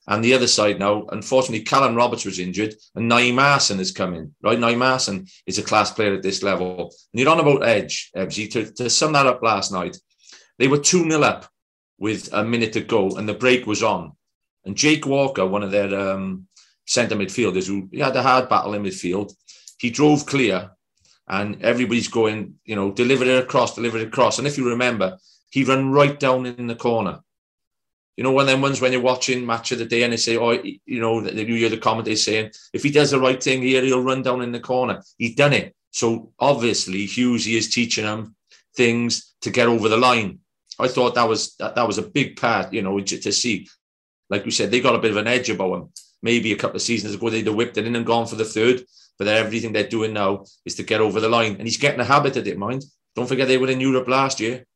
And 0.09 0.25
the 0.25 0.33
other 0.33 0.47
side 0.47 0.79
now, 0.79 1.05
unfortunately, 1.12 1.65
Callum 1.65 1.95
Roberts 1.95 2.25
was 2.25 2.38
injured 2.38 2.75
and 2.95 3.11
Naeem 3.11 3.35
Marson 3.35 3.79
is 3.79 3.93
coming, 3.93 4.35
right? 4.43 4.59
Naeem 4.59 4.79
Marson 4.79 5.29
is 5.47 5.59
a 5.59 5.62
class 5.62 5.91
player 5.91 6.15
at 6.15 6.23
this 6.23 6.43
level. 6.43 6.91
And 7.12 7.21
you're 7.21 7.29
on 7.29 7.41
about 7.41 7.69
edge, 7.69 8.11
Ebsy. 8.17 8.50
To, 8.53 8.73
to 8.73 8.88
sum 8.88 9.12
that 9.12 9.27
up 9.27 9.43
last 9.43 9.71
night, 9.71 9.99
they 10.59 10.67
were 10.67 10.79
2 10.79 11.11
0 11.11 11.23
up 11.23 11.47
with 11.99 12.31
a 12.33 12.43
minute 12.43 12.73
to 12.73 12.81
go 12.81 13.17
and 13.17 13.29
the 13.29 13.35
break 13.35 13.67
was 13.67 13.83
on. 13.83 14.12
And 14.65 14.77
Jake 14.77 15.05
Walker, 15.05 15.47
one 15.47 15.62
of 15.62 15.73
their 15.73 15.95
um, 15.95 16.47
centre 16.87 17.17
midfielders, 17.17 17.67
who 17.67 17.91
he 17.93 17.99
had 17.99 18.17
a 18.17 18.23
hard 18.23 18.49
battle 18.49 18.73
in 18.73 18.85
midfield, 18.85 19.35
he 19.79 19.91
drove 19.91 20.25
clear 20.25 20.71
and 21.29 21.62
everybody's 21.62 22.09
going, 22.09 22.55
you 22.65 22.77
know, 22.77 22.91
deliver 22.91 23.25
it 23.25 23.43
across, 23.43 23.75
deliver 23.75 23.99
it 23.99 24.09
across. 24.09 24.38
And 24.38 24.47
if 24.47 24.57
you 24.57 24.71
remember, 24.71 25.19
he 25.50 25.65
ran 25.65 25.91
right 25.91 26.19
down 26.19 26.47
in 26.47 26.67
the 26.67 26.75
corner 26.75 27.21
you 28.19 28.25
know, 28.25 28.33
one 28.33 28.43
of 28.43 28.49
them 28.49 28.61
ones 28.61 28.81
when 28.81 28.91
you're 28.91 29.01
watching 29.01 29.47
match 29.47 29.71
of 29.71 29.79
the 29.79 29.85
day 29.85 30.03
and 30.03 30.13
they 30.13 30.17
say, 30.17 30.37
oh, 30.37 30.51
you 30.51 31.01
know, 31.01 31.23
you 31.23 31.55
hear 31.55 31.69
the 31.69 31.79
commentators 31.79 32.25
saying, 32.25 32.51
if 32.73 32.83
he 32.83 32.91
does 32.91 33.13
the 33.13 33.21
right 33.21 33.41
thing 33.41 33.63
here, 33.63 33.81
he'll 33.81 34.03
run 34.03 34.23
down 34.23 34.43
in 34.43 34.51
the 34.51 34.59
corner. 34.59 35.01
He's 35.19 35.37
done 35.37 35.53
it. 35.53 35.77
So 35.93 36.33
obviously, 36.37 37.07
Hughesy 37.07 37.57
is 37.57 37.73
teaching 37.73 38.05
him 38.05 38.35
things 38.75 39.37
to 39.43 39.51
get 39.51 39.69
over 39.69 39.89
the 39.89 39.97
line. 39.97 40.41
I 40.81 40.89
thought 40.89 41.15
that 41.15 41.29
was 41.29 41.55
that, 41.59 41.77
that 41.77 41.87
was 41.87 41.99
a 41.99 42.03
big 42.03 42.41
part, 42.41 42.73
you 42.73 42.83
know, 42.83 42.99
to, 42.99 43.19
to 43.21 43.31
see. 43.31 43.69
Like 44.29 44.45
we 44.45 44.51
said, 44.51 44.73
they 44.73 44.81
got 44.81 44.97
a 44.97 44.99
bit 44.99 45.13
of 45.13 45.17
an 45.17 45.29
edge 45.29 45.49
about 45.49 45.75
him. 45.75 45.89
Maybe 46.21 46.53
a 46.53 46.57
couple 46.57 46.75
of 46.75 46.83
seasons 46.83 47.15
ago, 47.15 47.31
they'd 47.31 47.47
have 47.47 47.55
whipped 47.55 47.77
it 47.77 47.87
in 47.87 47.95
and 47.95 48.05
gone 48.05 48.27
for 48.27 48.35
the 48.35 48.45
third. 48.45 48.83
But 49.17 49.29
everything 49.29 49.73
they're 49.73 49.89
doing 49.89 50.13
now 50.13 50.45
is 50.65 50.75
to 50.75 50.83
get 50.83 51.01
over 51.01 51.21
the 51.21 51.29
line. 51.29 51.53
And 51.53 51.69
he's 51.69 51.77
getting 51.77 52.01
a 52.01 52.05
habit 52.05 52.37
of 52.37 52.49
it, 52.49 52.59
mind. 52.59 52.85
Don't 53.15 53.29
forget 53.29 53.47
they 53.47 53.59
were 53.59 53.71
in 53.71 53.81
Europe 53.81 54.09
last 54.09 54.41
year. 54.41 54.67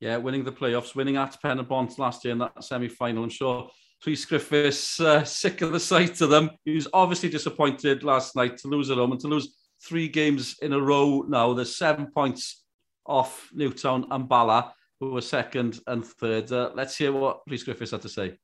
yeah, 0.00 0.16
winning 0.16 0.44
the 0.44 0.52
playoffs, 0.52 0.94
winning 0.94 1.16
at 1.16 1.40
Pennant 1.40 1.98
last 1.98 2.24
year 2.24 2.32
in 2.32 2.38
that 2.38 2.62
semi-final. 2.62 3.24
I'm 3.24 3.30
sure 3.30 3.70
Rhys 4.06 4.24
Griffiths 4.24 5.00
uh, 5.00 5.24
sick 5.24 5.62
of 5.62 5.72
the 5.72 5.80
sight 5.80 6.20
of 6.20 6.30
them. 6.30 6.50
He 6.64 6.74
was 6.74 6.88
obviously 6.92 7.28
disappointed 7.28 8.04
last 8.04 8.36
night 8.36 8.56
to 8.58 8.68
lose 8.68 8.90
at 8.90 8.98
home 8.98 9.12
and 9.12 9.20
to 9.20 9.28
lose 9.28 9.56
three 9.82 10.08
games 10.08 10.56
in 10.62 10.72
a 10.72 10.80
row 10.80 11.24
now. 11.28 11.54
There's 11.54 11.76
seven 11.76 12.08
points 12.12 12.64
off 13.06 13.48
Newtown 13.52 14.06
and 14.10 14.28
Bala, 14.28 14.74
who 15.00 15.10
were 15.10 15.20
second 15.20 15.80
and 15.86 16.04
third. 16.04 16.52
Uh, 16.52 16.70
let's 16.74 16.96
hear 16.96 17.12
what 17.12 17.40
Rhys 17.48 17.64
Griffiths 17.64 17.92
had 17.92 18.02
to 18.02 18.08
say. 18.08 18.38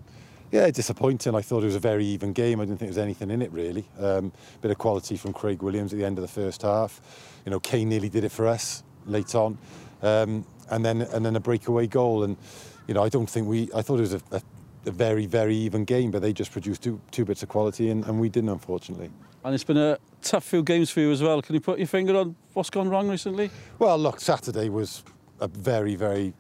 Yeah, 0.51 0.71
disappointing. 0.71 1.35
I 1.35 1.41
thought 1.41 1.63
it 1.63 1.67
was 1.67 1.77
a 1.77 1.81
very 1.81 2.05
even 2.05 2.35
game. 2.35 2.61
I 2.61 2.65
didn't 2.65 2.79
think 2.79 2.93
there 2.93 3.03
was 3.03 3.05
anything 3.07 3.31
in 3.31 3.41
it, 3.41 3.51
really. 3.53 3.87
Um, 3.99 4.33
bit 4.61 4.71
of 4.71 4.79
quality 4.79 5.17
from 5.17 5.33
Craig 5.33 5.63
Williams 5.63 5.93
at 5.95 5.99
the 5.99 6.05
end 6.05 6.19
of 6.19 6.23
the 6.23 6.29
first 6.29 6.63
half. 6.63 7.01
You 7.47 7.51
know, 7.51 7.61
Kane 7.61 7.89
nearly 7.89 8.11
did 8.11 8.25
it 8.25 8.33
for 8.33 8.47
us 8.47 8.83
late 9.07 9.35
on. 9.35 9.57
Um, 10.03 10.45
and 10.71 10.85
then 10.85 11.03
and 11.03 11.25
then 11.25 11.37
a 11.37 11.41
breakaway 11.41 11.87
goal. 11.87 12.25
And 12.25 12.37
you 12.87 12.95
know, 12.95 13.03
I 13.03 13.09
don't 13.09 13.29
think 13.29 13.47
we. 13.47 13.69
I 13.75 13.83
thought 13.83 13.99
it 13.99 14.03
was 14.03 14.15
a, 14.15 14.23
a, 14.33 14.43
a 14.87 14.91
very 14.91 15.27
very 15.27 15.57
even 15.57 15.85
game, 15.85 16.11
but 16.11 16.23
they 16.23 16.33
just 16.33 16.53
produced 16.53 16.83
two 16.83 17.01
two 17.11 17.25
bits 17.25 17.43
of 17.43 17.49
quality, 17.49 17.91
and, 17.91 18.05
and 18.07 18.21
we 18.21 18.29
didn't 18.29 18.51
unfortunately. 18.51 19.11
And 19.45 19.55
it's 19.55 19.65
been 19.65 19.77
a 19.77 19.99
tough 20.23 20.45
few 20.45 20.63
games 20.63 20.91
for 20.91 21.01
you 21.01 21.11
as 21.11 21.21
well. 21.21 21.43
Can 21.43 21.55
you 21.55 21.61
put 21.61 21.79
your 21.79 21.89
finger 21.89 22.17
on 22.17 22.37
what's 22.53 22.71
gone 22.71 22.89
wrong 22.89 23.09
recently? 23.09 23.51
Well, 23.79 23.99
look, 23.99 24.21
Saturday 24.21 24.69
was 24.69 25.03
a 25.41 25.49
very 25.49 25.97
very 25.97 26.33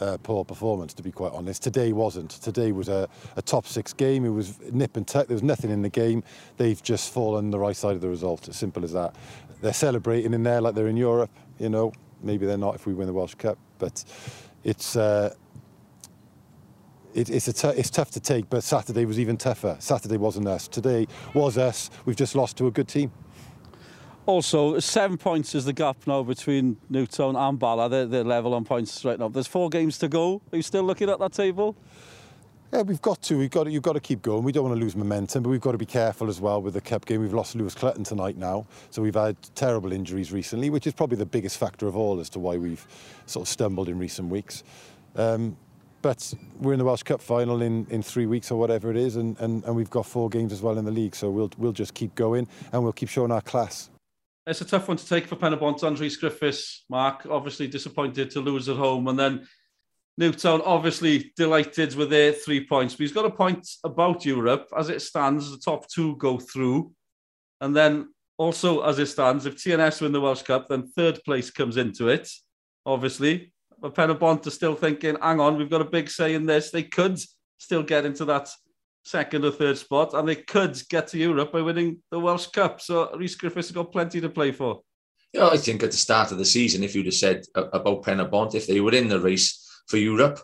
uh, 0.00 0.16
poor 0.22 0.44
performance, 0.44 0.94
to 0.94 1.02
be 1.02 1.12
quite 1.12 1.32
honest. 1.32 1.62
Today 1.62 1.92
wasn't. 1.92 2.30
Today 2.30 2.72
was 2.72 2.88
a, 2.88 3.08
a 3.36 3.42
top 3.42 3.66
six 3.66 3.92
game. 3.92 4.24
It 4.24 4.30
was 4.30 4.58
nip 4.72 4.96
and 4.96 5.06
tuck. 5.06 5.26
There 5.26 5.34
was 5.34 5.42
nothing 5.42 5.70
in 5.70 5.82
the 5.82 5.88
game. 5.88 6.22
They've 6.56 6.82
just 6.82 7.12
fallen 7.12 7.50
the 7.50 7.58
right 7.58 7.76
side 7.76 7.94
of 7.94 8.00
the 8.00 8.08
result. 8.08 8.48
As 8.48 8.56
simple 8.56 8.84
as 8.84 8.92
that. 8.92 9.14
They're 9.60 9.72
celebrating 9.72 10.34
in 10.34 10.42
there 10.42 10.60
like 10.60 10.74
they're 10.74 10.86
in 10.88 10.96
Europe. 10.96 11.30
You 11.58 11.68
know, 11.68 11.92
maybe 12.22 12.46
they're 12.46 12.56
not 12.56 12.74
if 12.74 12.86
we 12.86 12.94
win 12.94 13.06
the 13.06 13.12
Welsh 13.12 13.34
Cup, 13.34 13.58
but 13.78 14.04
it's. 14.64 14.96
Uh, 14.96 15.34
it, 17.14 17.30
it's, 17.30 17.48
it's 17.48 17.90
tough 17.90 18.10
to 18.12 18.20
take, 18.20 18.48
but 18.50 18.62
Saturday 18.62 19.04
was 19.04 19.18
even 19.18 19.36
tougher. 19.36 19.76
Saturday 19.80 20.18
wasn't 20.18 20.46
us. 20.46 20.68
Today 20.68 21.06
was 21.34 21.56
us. 21.56 21.90
We've 22.04 22.14
just 22.14 22.34
lost 22.34 22.58
to 22.58 22.66
a 22.66 22.70
good 22.70 22.86
team. 22.86 23.10
Also, 24.26 24.78
seven 24.78 25.16
points 25.16 25.54
is 25.54 25.64
the 25.64 25.72
gap 25.72 25.96
now 26.06 26.22
between 26.22 26.76
Newtown 26.90 27.34
and 27.34 27.58
Bala. 27.58 27.88
They're, 27.88 28.04
they're 28.04 28.24
level 28.24 28.52
on 28.52 28.64
points 28.64 29.02
right 29.04 29.18
now. 29.18 29.28
There's 29.28 29.46
four 29.46 29.70
games 29.70 29.96
to 29.98 30.08
go. 30.08 30.42
Are 30.52 30.56
you 30.56 30.62
still 30.62 30.82
looking 30.82 31.08
at 31.08 31.18
that 31.18 31.32
table? 31.32 31.76
Yeah, 32.72 32.82
we've 32.82 33.00
got 33.00 33.22
to. 33.22 33.38
We've 33.38 33.50
got 33.50 33.64
to, 33.64 33.70
you've 33.70 33.82
got 33.82 33.94
to 33.94 34.00
keep 34.00 34.20
going. 34.20 34.44
We 34.44 34.52
don't 34.52 34.64
want 34.64 34.76
to 34.76 34.80
lose 34.80 34.94
momentum, 34.94 35.42
but 35.42 35.48
we've 35.48 35.60
got 35.60 35.72
to 35.72 35.78
be 35.78 35.86
careful 35.86 36.28
as 36.28 36.38
well 36.38 36.60
with 36.60 36.74
the 36.74 36.82
cup 36.82 37.06
game. 37.06 37.22
We've 37.22 37.32
lost 37.32 37.54
Lewis 37.54 37.74
Clutton 37.74 38.04
tonight 38.04 38.36
now, 38.36 38.66
so 38.90 39.00
we've 39.00 39.14
had 39.14 39.36
terrible 39.54 39.90
injuries 39.90 40.32
recently, 40.32 40.68
which 40.68 40.86
is 40.86 40.92
probably 40.92 41.16
the 41.16 41.26
biggest 41.26 41.56
factor 41.56 41.86
of 41.86 41.96
all 41.96 42.20
as 42.20 42.28
to 42.30 42.38
why 42.38 42.58
we've 42.58 42.86
sort 43.24 43.46
of 43.46 43.48
stumbled 43.48 43.88
in 43.88 43.98
recent 43.98 44.28
weeks. 44.28 44.64
Um, 45.16 45.56
but 46.02 46.32
we're 46.60 46.74
in 46.74 46.78
the 46.78 46.84
Welsh 46.84 47.02
Cup 47.04 47.22
final 47.22 47.62
in, 47.62 47.86
in 47.88 48.02
three 48.02 48.26
weeks 48.26 48.50
or 48.50 48.60
whatever 48.60 48.90
it 48.90 48.98
is, 48.98 49.16
and, 49.16 49.38
and, 49.40 49.64
and 49.64 49.74
we've 49.74 49.90
got 49.90 50.04
four 50.04 50.28
games 50.28 50.52
as 50.52 50.60
well 50.60 50.76
in 50.76 50.84
the 50.84 50.90
league, 50.90 51.16
so 51.16 51.30
we'll 51.30 51.50
we'll 51.56 51.72
just 51.72 51.94
keep 51.94 52.14
going 52.14 52.46
and 52.72 52.82
we'll 52.82 52.92
keep 52.92 53.08
showing 53.08 53.32
our 53.32 53.40
class. 53.40 53.88
It's 54.46 54.60
a 54.60 54.64
tough 54.64 54.88
one 54.88 54.96
to 54.96 55.06
take 55.06 55.26
for 55.26 55.36
Pen 55.36 55.58
y 55.58 55.74
Andres 55.82 56.16
Griffiths, 56.16 56.84
Mark, 56.88 57.26
obviously 57.28 57.66
disappointed 57.66 58.30
to 58.30 58.40
lose 58.40 58.68
at 58.68 58.76
home. 58.76 59.08
And 59.08 59.18
then 59.18 59.46
Newtown, 60.18 60.60
obviously 60.62 61.32
delighted 61.36 61.94
with 61.94 62.10
their 62.10 62.32
three 62.32 62.66
points. 62.66 62.94
But 62.94 63.02
he's 63.02 63.12
got 63.12 63.24
a 63.24 63.30
point 63.30 63.66
about 63.84 64.26
Europe. 64.26 64.68
As 64.76 64.88
it 64.88 65.00
stands, 65.00 65.48
the 65.48 65.58
top 65.58 65.88
two 65.88 66.16
go 66.16 66.38
through. 66.38 66.92
And 67.60 67.74
then 67.74 68.12
also, 68.36 68.82
as 68.82 68.98
it 68.98 69.06
stands, 69.06 69.46
if 69.46 69.56
TNS 69.56 70.02
win 70.02 70.10
the 70.10 70.20
Welsh 70.20 70.42
Cup, 70.42 70.68
then 70.68 70.88
third 70.88 71.22
place 71.24 71.52
comes 71.52 71.76
into 71.76 72.08
it, 72.08 72.28
obviously. 72.84 73.52
But 73.80 73.94
Pen 73.94 74.08
y 74.08 74.16
are 74.20 74.50
still 74.50 74.74
thinking, 74.74 75.16
hang 75.22 75.38
on, 75.38 75.56
we've 75.56 75.70
got 75.70 75.82
a 75.82 75.84
big 75.96 76.10
say 76.10 76.34
in 76.34 76.46
this. 76.46 76.72
They 76.72 76.82
could 76.82 77.20
still 77.58 77.84
get 77.84 78.04
into 78.04 78.24
that 78.24 78.50
second 79.04 79.44
or 79.44 79.52
third 79.52 79.78
spot, 79.78 80.14
and 80.14 80.28
they 80.28 80.34
could 80.34 80.76
get 80.88 81.06
to 81.08 81.18
Europe 81.18 81.52
by 81.52 81.62
winning 81.62 82.02
the 82.10 82.18
Welsh 82.18 82.48
Cup. 82.48 82.80
So 82.80 83.16
Rhys 83.16 83.36
Griffiths 83.36 83.68
has 83.68 83.74
got 83.74 83.92
plenty 83.92 84.20
to 84.20 84.28
play 84.28 84.50
for. 84.50 84.80
Yeah, 85.32 85.46
I 85.46 85.58
think 85.58 85.84
at 85.84 85.92
the 85.92 85.96
start 85.96 86.32
of 86.32 86.38
the 86.38 86.44
season, 86.44 86.82
if 86.82 86.96
you'd 86.96 87.06
have 87.06 87.14
said 87.14 87.44
about 87.54 88.02
Pen 88.02 88.18
y 88.18 88.24
Bont, 88.24 88.56
if 88.56 88.66
they 88.66 88.80
were 88.80 88.94
in 88.94 89.06
the 89.06 89.20
race 89.20 89.67
for 89.88 89.96
Europe, 89.96 90.40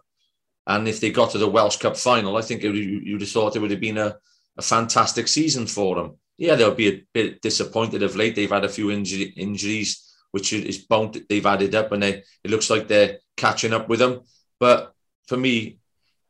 and 0.67 0.89
if 0.89 1.01
they 1.01 1.11
got 1.11 1.31
to 1.33 1.39
the 1.39 1.49
Welsh 1.49 1.77
Cup 1.77 1.97
final, 1.97 2.37
I 2.37 2.43
think 2.43 2.63
you'd 2.63 3.21
have 3.21 3.31
thought 3.31 3.57
it 3.57 3.61
would 3.61 3.71
have 3.71 3.81
been 3.81 3.99
a, 3.99 4.17
a 4.57 4.63
fantastic 4.63 5.29
season 5.29 5.67
for 5.67 5.97
them. 5.97 6.19
Yeah, 6.37 6.57
they'll 6.57 6.75
be 6.75 6.89
a 6.89 7.03
bit 7.13 7.43
disappointed 7.43 8.03
of 8.03 8.17
late. 8.17 8.35
They've 8.35 8.51
had 8.51 8.65
a 8.65 8.69
few 8.69 8.91
injury, 8.91 9.33
injuries, 9.37 10.17
which 10.33 10.53
is 10.53 10.79
bound 10.79 11.23
they've 11.29 11.47
added 11.47 11.75
up, 11.75 11.93
and 11.93 12.03
they, 12.03 12.23
it 12.43 12.51
looks 12.51 12.71
like 12.71 12.89
they're 12.89 13.19
catching 13.37 13.73
up 13.73 13.89
with 13.89 14.01
them. 14.01 14.23
But 14.59 14.95
for 15.29 15.37
me, 15.37 15.79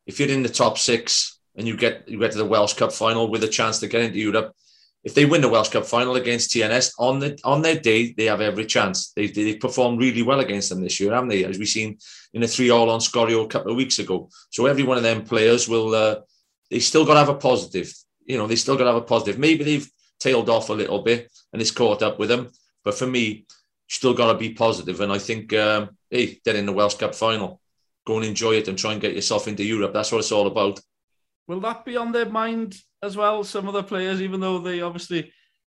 if 0.07 0.21
you're 0.21 0.29
in 0.29 0.43
the 0.43 0.49
top 0.49 0.79
six, 0.79 1.35
and 1.57 1.67
you 1.67 1.77
get 1.77 2.09
you 2.09 2.19
get 2.19 2.33
to 2.33 2.39
the 2.39 2.45
Welsh 2.45 2.75
Cup 2.75 2.93
final 2.93 3.31
with 3.31 3.45
a 3.45 3.49
chance 3.49 3.79
to 3.81 3.87
get 3.87 4.03
into 4.03 4.19
Europe. 4.19 4.55
If 5.05 5.15
they 5.15 5.27
win 5.27 5.43
the 5.43 5.49
Welsh 5.49 5.69
Cup 5.69 5.85
final 5.85 6.17
against 6.17 6.51
TNS 6.51 6.95
on 6.99 7.19
the 7.19 7.39
on 7.45 7.63
their 7.63 7.79
day, 7.79 8.13
they 8.13 8.25
have 8.25 8.41
every 8.41 8.65
chance. 8.65 9.13
They 9.13 9.27
they 9.27 9.57
performed 9.57 10.01
really 10.01 10.23
well 10.23 10.41
against 10.41 10.71
them 10.71 10.81
this 10.81 10.99
year, 10.99 11.13
haven't 11.13 11.29
they? 11.29 11.45
As 11.45 11.59
we've 11.59 11.69
seen 11.69 11.99
in 12.33 12.43
a 12.43 12.49
three 12.49 12.71
all 12.71 12.91
on 12.91 13.01
Sgorio 13.01 13.45
a 13.45 13.49
couple 13.49 13.71
of 13.71 13.77
weeks 13.77 13.99
ago. 13.99 14.31
So 14.51 14.67
every 14.67 14.83
one 14.83 14.97
of 14.97 15.03
them 15.03 15.25
players 15.25 15.69
will 15.69 15.95
uh, 15.95 16.17
they 16.71 16.81
still 16.81 17.05
got 17.05 17.15
to 17.15 17.21
have 17.21 17.29
a 17.29 17.35
positive. 17.35 17.93
You 18.25 18.39
know, 18.39 18.47
they 18.47 18.57
still 18.57 18.77
got 18.77 18.85
to 18.85 18.93
have 18.93 19.03
a 19.03 19.07
positive. 19.07 19.39
Maybe 19.39 19.65
they've 19.65 19.91
tailed 20.19 20.49
off 20.49 20.71
a 20.71 20.73
little 20.73 21.03
bit 21.03 21.31
and 21.53 21.61
it's 21.61 21.71
caught 21.71 22.03
up 22.03 22.19
with 22.19 22.31
them. 22.31 22.51
But 22.83 22.95
for 22.95 23.07
me, 23.07 23.47
still 23.89 24.15
got 24.15 24.33
to 24.33 24.39
be 24.39 24.55
positive. 24.55 25.01
And 25.01 25.13
I 25.13 25.19
think, 25.19 25.53
um, 25.53 25.91
hey, 26.11 26.41
they're 26.45 26.57
in 26.57 26.67
the 26.67 26.73
Welsh 26.73 26.95
Cup 26.95 27.15
final. 27.15 27.61
Go 28.07 28.17
and 28.17 28.25
enjoy 28.25 28.53
it 28.53 28.69
and 28.69 28.79
try 28.79 28.93
and 28.93 29.01
get 29.01 29.15
yourself 29.15 29.49
into 29.49 29.65
Europe. 29.65 29.93
That's 29.93 30.13
what 30.13 30.19
it's 30.19 30.33
all 30.33 30.47
about. 30.47 30.81
Will 31.47 31.61
that 31.61 31.85
be 31.85 31.97
on 31.97 32.13
their 32.13 32.29
mind 32.29 32.77
as 33.03 33.17
well? 33.17 33.45
Some 33.45 33.69
of 33.69 33.75
the 33.75 33.83
players, 33.83 34.23
even 34.23 34.41
though 34.41 34.59
they 34.59 34.81
obviously 34.81 35.33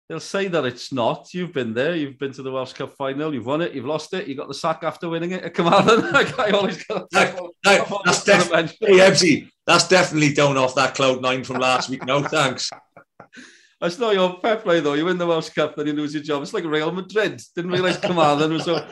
they'll 0.08 0.20
say 0.20 0.48
that 0.48 0.64
it's 0.64 0.92
not. 0.92 1.34
You've 1.34 1.52
been 1.52 1.74
there. 1.74 1.96
You've 1.96 2.18
been 2.18 2.32
to 2.32 2.42
the 2.42 2.52
Welsh 2.52 2.72
Cup 2.72 2.94
final. 2.96 3.34
You've 3.34 3.46
won 3.46 3.60
it. 3.60 3.72
You've 3.72 3.86
lost 3.86 4.14
it. 4.14 4.28
You 4.28 4.36
got 4.36 4.48
the 4.48 4.54
sack 4.54 4.82
after 4.82 5.08
winning 5.08 5.32
it 5.32 5.54
Come 5.54 5.66
on, 5.66 6.14
I 6.14 6.50
always 6.50 6.82
got. 6.84 7.06
No, 7.12 7.50
no, 7.64 8.00
that's, 8.04 8.24
def- 8.24 8.50
hey, 8.80 9.48
that's 9.66 9.88
definitely 9.88 10.32
down 10.32 10.56
off 10.56 10.74
that 10.76 10.94
cloud 10.94 11.20
nine 11.22 11.42
from 11.44 11.58
last 11.58 11.88
week. 11.88 12.04
No 12.04 12.22
thanks. 12.22 12.70
That's 13.78 13.98
not 13.98 14.14
your 14.14 14.38
fair 14.40 14.56
play 14.56 14.80
though. 14.80 14.94
You 14.94 15.04
win 15.04 15.18
the 15.18 15.26
Welsh 15.26 15.50
Cup, 15.50 15.76
then 15.76 15.86
you 15.86 15.92
lose 15.92 16.14
your 16.14 16.22
job. 16.22 16.42
It's 16.42 16.54
like 16.54 16.64
Real 16.64 16.90
Madrid. 16.90 17.42
Didn't 17.54 17.70
realise 17.70 17.98
Carmarthen 17.98 18.50
was 18.50 18.64
so 18.64 18.82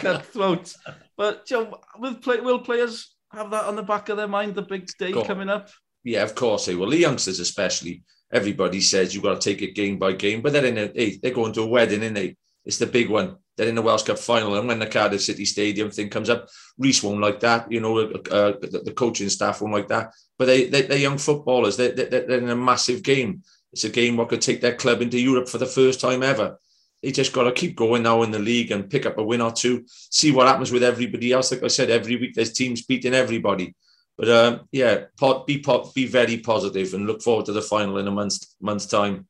cutthroat. 0.00 0.74
But 1.16 1.48
you 1.48 1.58
know, 1.58 1.78
will, 1.96 2.16
play, 2.16 2.40
will 2.40 2.58
players 2.58 3.14
have 3.30 3.52
that 3.52 3.66
on 3.66 3.76
the 3.76 3.84
back 3.84 4.08
of 4.08 4.16
their 4.16 4.26
mind? 4.26 4.56
The 4.56 4.62
big 4.62 4.88
day 4.98 5.12
coming 5.12 5.48
up 5.48 5.70
yeah, 6.04 6.22
of 6.22 6.34
course 6.34 6.66
they 6.66 6.74
will. 6.74 6.90
The 6.90 6.98
youngsters, 6.98 7.40
especially, 7.40 8.02
everybody 8.32 8.80
says 8.80 9.14
you've 9.14 9.24
got 9.24 9.40
to 9.40 9.50
take 9.50 9.62
it 9.62 9.74
game 9.74 9.98
by 9.98 10.12
game. 10.12 10.42
But 10.42 10.52
they're 10.52 10.64
in 10.64 10.78
a, 10.78 10.86
hey, 10.94 11.18
they're 11.22 11.32
going 11.32 11.52
to 11.54 11.62
a 11.62 11.66
wedding, 11.66 12.02
and 12.02 12.16
they? 12.16 12.36
It's 12.64 12.78
the 12.78 12.86
big 12.86 13.10
one. 13.10 13.36
They're 13.56 13.68
in 13.68 13.74
the 13.74 13.82
Welsh 13.82 14.04
Cup 14.04 14.18
final, 14.18 14.56
and 14.56 14.66
when 14.66 14.78
the 14.78 14.86
Cardiff 14.86 15.22
City 15.22 15.44
Stadium 15.44 15.90
thing 15.90 16.08
comes 16.08 16.30
up, 16.30 16.48
Rhys 16.78 17.02
won't 17.02 17.20
like 17.20 17.40
that. 17.40 17.70
You 17.70 17.80
know, 17.80 17.98
uh, 17.98 18.18
uh, 18.30 18.52
the, 18.60 18.82
the, 18.84 18.92
coaching 18.92 19.28
staff 19.28 19.60
won't 19.60 19.74
like 19.74 19.88
that. 19.88 20.12
But 20.38 20.46
they, 20.46 20.68
they 20.68 20.82
they're 20.82 20.98
young 20.98 21.18
footballers. 21.18 21.76
They, 21.76 21.90
they, 21.90 22.04
they're 22.04 22.38
in 22.38 22.48
a 22.48 22.56
massive 22.56 23.02
game. 23.02 23.42
It's 23.72 23.84
a 23.84 23.90
game 23.90 24.16
what 24.16 24.28
could 24.28 24.40
take 24.40 24.60
their 24.60 24.74
club 24.74 25.02
into 25.02 25.18
Europe 25.18 25.48
for 25.48 25.58
the 25.58 25.66
first 25.66 26.00
time 26.00 26.22
ever. 26.22 26.58
They 27.02 27.10
just 27.10 27.32
got 27.32 27.44
to 27.44 27.52
keep 27.52 27.74
going 27.74 28.04
now 28.04 28.22
in 28.22 28.30
the 28.30 28.38
league 28.38 28.70
and 28.70 28.88
pick 28.88 29.06
up 29.06 29.18
a 29.18 29.22
win 29.22 29.40
or 29.40 29.52
two. 29.52 29.84
See 29.88 30.30
what 30.30 30.46
happens 30.46 30.70
with 30.70 30.84
everybody 30.84 31.32
else. 31.32 31.50
Like 31.50 31.64
I 31.64 31.68
said, 31.68 31.90
every 31.90 32.16
week 32.16 32.34
there's 32.34 32.52
teams 32.52 32.82
beating 32.82 33.14
everybody. 33.14 33.74
But 34.18 34.28
um, 34.28 34.60
yeah, 34.72 35.04
be 35.46 35.64
be 35.94 36.06
very 36.06 36.38
positive 36.38 36.94
and 36.94 37.06
look 37.06 37.22
forward 37.22 37.46
to 37.46 37.52
the 37.52 37.62
final 37.62 37.98
in 37.98 38.08
a 38.08 38.10
month's 38.10 38.54
month's 38.60 38.86
time. 38.86 39.26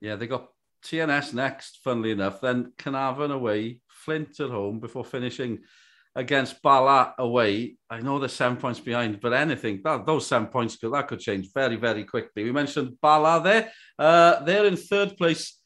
Yeah, 0.00 0.16
they 0.16 0.26
got 0.26 0.48
TNS 0.84 1.34
next, 1.34 1.80
funnily 1.82 2.12
enough. 2.12 2.40
Then 2.40 2.72
Caernarfon 2.78 3.32
away, 3.32 3.80
Flint 3.88 4.40
at 4.40 4.50
home 4.50 4.80
before 4.80 5.04
finishing 5.04 5.60
against 6.14 6.62
Bala 6.62 7.14
away. 7.18 7.76
I 7.90 8.00
know 8.00 8.18
they're 8.18 8.28
seven 8.28 8.56
points 8.56 8.80
behind, 8.80 9.20
but 9.20 9.34
anything 9.34 9.82
that 9.84 10.06
those 10.06 10.26
seven 10.26 10.48
points 10.48 10.76
could 10.76 10.92
that 10.92 11.08
could 11.08 11.20
change 11.20 11.50
very 11.54 11.76
very 11.76 12.04
quickly. 12.04 12.44
We 12.44 12.52
mentioned 12.52 12.96
Bala 13.00 13.42
there. 13.42 13.70
Uh, 13.98 14.42
they're 14.42 14.66
in 14.66 14.76
third 14.76 15.16
place 15.16 15.58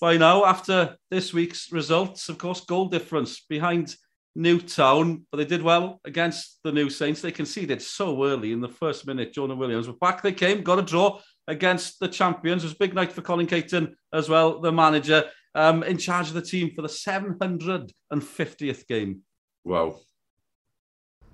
by 0.00 0.16
now 0.16 0.44
after 0.44 0.96
this 1.10 1.32
week's 1.32 1.72
results. 1.72 2.28
Of 2.28 2.38
course, 2.38 2.60
goal 2.60 2.86
difference 2.86 3.40
behind 3.40 3.96
Newtown, 4.36 5.26
but 5.30 5.38
they 5.38 5.44
did 5.44 5.62
well 5.62 6.00
against 6.04 6.60
the 6.62 6.70
New 6.70 6.90
Saints. 6.90 7.20
They 7.20 7.32
conceded 7.32 7.80
so 7.80 8.24
early 8.24 8.52
in 8.52 8.60
the 8.60 8.68
first 8.68 9.06
minute. 9.06 9.32
Jonah 9.32 9.56
Williams, 9.56 9.86
but 9.86 9.98
back 9.98 10.22
they 10.22 10.32
came, 10.32 10.62
got 10.62 10.78
a 10.78 10.82
draw 10.82 11.20
against 11.48 11.98
the 12.00 12.08
champions. 12.08 12.62
It 12.62 12.66
was 12.66 12.74
a 12.74 12.78
big 12.78 12.94
night 12.94 13.12
for 13.12 13.22
Colin 13.22 13.46
Caton 13.46 13.96
as 14.12 14.28
well, 14.28 14.60
the 14.60 14.70
manager, 14.70 15.24
um, 15.54 15.82
in 15.82 15.96
charge 15.96 16.28
of 16.28 16.34
the 16.34 16.42
team 16.42 16.72
for 16.74 16.82
the 16.82 16.88
750th 16.88 18.86
game. 18.86 19.22
Wow. 19.64 20.00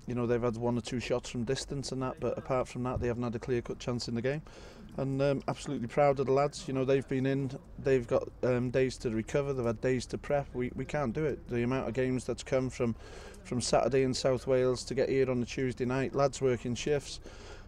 You 0.07 0.15
know 0.15 0.25
they've 0.25 0.41
had 0.41 0.57
one 0.57 0.77
or 0.77 0.81
two 0.81 0.99
shots 0.99 1.29
from 1.29 1.43
distance 1.43 1.91
and 1.91 2.01
that, 2.01 2.19
but 2.19 2.37
apart 2.37 2.67
from 2.67 2.83
that, 2.83 2.99
they 2.99 3.07
haven't 3.07 3.23
had 3.23 3.35
a 3.35 3.39
clear-cut 3.39 3.79
chance 3.79 4.07
in 4.07 4.15
the 4.15 4.21
game. 4.21 4.41
And 4.97 5.19
um, 5.21 5.41
absolutely 5.47 5.87
proud 5.87 6.19
of 6.19 6.27
the 6.27 6.33
lads. 6.33 6.67
You 6.67 6.73
know 6.73 6.85
they've 6.85 7.07
been 7.07 7.25
in, 7.25 7.51
they've 7.79 8.05
got 8.05 8.27
um, 8.43 8.69
days 8.69 8.97
to 8.97 9.09
recover, 9.09 9.53
they've 9.53 9.65
had 9.65 9.81
days 9.81 10.05
to 10.07 10.17
prep. 10.17 10.47
We 10.53 10.71
we 10.75 10.85
can't 10.85 11.13
do 11.13 11.25
it. 11.25 11.47
The 11.49 11.63
amount 11.63 11.87
of 11.87 11.93
games 11.93 12.25
that's 12.25 12.43
come 12.43 12.69
from 12.69 12.95
from 13.43 13.59
Saturday 13.59 14.03
in 14.03 14.13
South 14.13 14.47
Wales 14.47 14.83
to 14.85 14.93
get 14.93 15.09
here 15.09 15.29
on 15.29 15.41
a 15.41 15.45
Tuesday 15.45 15.85
night, 15.85 16.15
lads 16.15 16.41
working 16.41 16.75
shifts. 16.75 17.19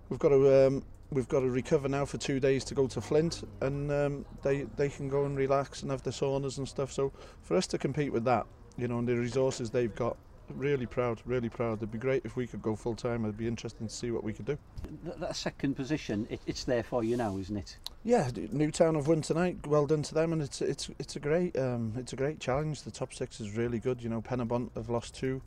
We've 0.10 0.20
got 0.20 0.30
to 0.30 0.68
um, 0.68 0.84
we've 1.12 1.28
got 1.28 1.40
to 1.40 1.50
recover 1.50 1.88
now 1.88 2.06
for 2.06 2.18
two 2.18 2.40
days 2.40 2.64
to 2.66 2.76
go 2.76 2.88
to 2.88 3.02
Flint, 3.02 3.44
and 3.62 3.92
um, 3.92 4.26
they 4.44 4.64
they 4.76 4.90
can 4.90 5.10
go 5.10 5.26
and 5.26 5.38
relax 5.38 5.82
and 5.82 5.92
have 5.92 6.04
the 6.04 6.12
saunas 6.12 6.58
and 6.58 6.68
stuff. 6.68 6.92
So 6.92 7.12
for 7.42 7.58
us 7.58 7.68
to 7.68 7.78
compete 7.78 8.14
with 8.14 8.26
that, 8.26 8.46
you 8.78 8.88
know, 8.88 9.00
and 9.00 9.08
the 9.08 9.16
resources 9.16 9.70
they've 9.70 9.96
got, 9.96 10.18
really 10.54 10.86
proud, 10.86 11.22
really 11.26 11.50
proud. 11.50 11.80
It'd 11.80 11.92
be 11.92 11.98
great 11.98 12.24
if 12.26 12.36
we 12.36 12.48
could 12.48 12.62
go 12.62 12.76
full 12.76 12.96
time. 12.96 13.24
It'd 13.24 13.38
be 13.38 13.48
interesting 13.48 13.88
to 13.88 13.94
see 13.94 14.12
what 14.12 14.24
we 14.24 14.34
could 14.34 14.46
do. 14.46 14.58
That, 15.04 15.20
that 15.20 15.36
second 15.36 15.76
position, 15.76 16.28
it, 16.30 16.42
it's 16.46 16.64
there 16.64 16.84
for 16.84 17.04
you 17.04 17.18
now, 17.18 17.38
isn't 17.38 17.58
it? 17.58 17.78
Yeah, 18.04 18.30
Newtown 18.52 18.96
have 18.96 19.08
won 19.08 19.22
tonight. 19.22 19.66
Well 19.66 19.88
done 19.88 20.04
to 20.04 20.14
them, 20.14 20.34
and 20.34 20.42
it's 20.42 20.62
it's 20.62 20.90
it's 21.00 21.16
a 21.16 21.20
great 21.20 21.58
um, 21.58 21.94
it's 21.98 22.14
a 22.14 22.16
great 22.16 22.40
challenge. 22.40 22.84
The 22.84 22.92
top 22.92 23.14
six 23.14 23.40
is 23.40 23.58
really 23.58 23.80
good. 23.80 24.02
You 24.04 24.10
know, 24.10 24.22
Pennebont 24.22 24.70
have 24.76 24.90
lost 24.90 25.16
two 25.16 25.42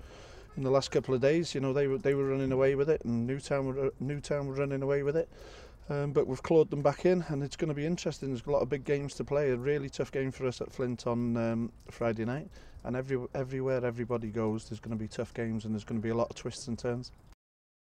in 0.57 0.65
the 0.65 0.71
last 0.71 0.91
couple 0.91 1.15
of 1.15 1.21
days. 1.21 1.55
You 1.55 1.61
know, 1.61 1.73
they 1.73 1.87
were 1.87 1.99
they 1.99 2.15
were 2.15 2.29
running 2.29 2.53
away 2.53 2.75
with 2.75 2.91
it, 2.91 3.03
and 3.05 3.27
Newtown 3.27 3.67
were 3.67 3.87
uh, 3.87 3.91
Newtown 4.01 4.49
were 4.49 4.55
running 4.55 4.83
away 4.83 5.03
with 5.03 5.17
it. 5.17 5.29
Um, 5.91 6.13
but 6.13 6.27
we've 6.27 6.43
clawed 6.43 6.71
them 6.71 6.83
back 6.83 7.07
in, 7.07 7.25
and 7.29 7.43
it's 7.43 7.57
going 7.57 7.69
to 7.69 7.75
be 7.75 7.87
interesting. 7.87 8.29
There's 8.29 8.47
a 8.47 8.51
lot 8.51 8.61
of 8.61 8.69
big 8.69 8.85
games 8.85 9.15
to 9.15 9.25
play. 9.25 9.51
A 9.51 9.57
really 9.57 9.89
tough 9.89 10.13
game 10.13 10.31
for 10.31 10.47
us 10.47 10.61
at 10.61 10.71
Flint 10.71 11.07
on 11.07 11.37
um, 11.37 11.73
Friday 11.91 12.27
night, 12.27 12.49
and 12.85 12.95
every 12.95 13.19
everywhere 13.35 13.85
everybody 13.85 14.29
goes, 14.29 14.69
there's 14.69 14.81
going 14.81 14.97
to 14.97 15.03
be 15.03 15.09
tough 15.09 15.33
games, 15.33 15.65
and 15.65 15.75
there's 15.75 15.85
going 15.85 16.01
to 16.01 16.05
be 16.05 16.11
a 16.11 16.15
lot 16.15 16.29
of 16.29 16.37
twists 16.37 16.69
and 16.69 16.79
turns. 16.79 17.11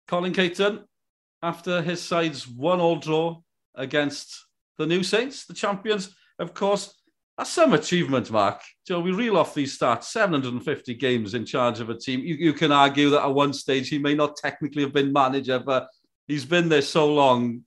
Colin 0.07 0.33
Caton, 0.33 0.85
after 1.43 1.83
his 1.83 2.01
side's 2.01 2.47
one-all 2.47 2.97
draw 2.97 3.39
against 3.75 4.47
the 4.79 4.87
New 4.87 5.03
Saints, 5.03 5.45
the 5.47 5.55
champions, 5.55 6.15
of 6.39 6.55
course, 6.55 6.95
that's 7.37 7.51
some 7.51 7.75
achievement, 7.75 8.31
Mark. 8.31 8.63
Joe, 8.87 9.01
we 9.01 9.13
reel 9.13 9.37
off 9.37 9.53
these 9.53 9.77
stats 9.77 10.05
750 10.05 10.95
games 10.95 11.35
in 11.35 11.45
charge 11.45 11.81
of 11.81 11.91
a 11.91 11.99
team. 11.99 12.21
You, 12.21 12.35
you, 12.37 12.53
can 12.53 12.73
argue 12.73 13.11
that 13.11 13.25
at 13.25 13.35
one 13.35 13.53
stage 13.53 13.89
he 13.89 13.99
may 13.99 14.15
not 14.15 14.37
technically 14.37 14.83
have 14.83 14.95
been 14.95 15.13
manager, 15.13 15.59
but 15.59 15.89
he's 16.27 16.45
been 16.45 16.69
there 16.69 16.83
so 16.83 17.13
long. 17.13 17.63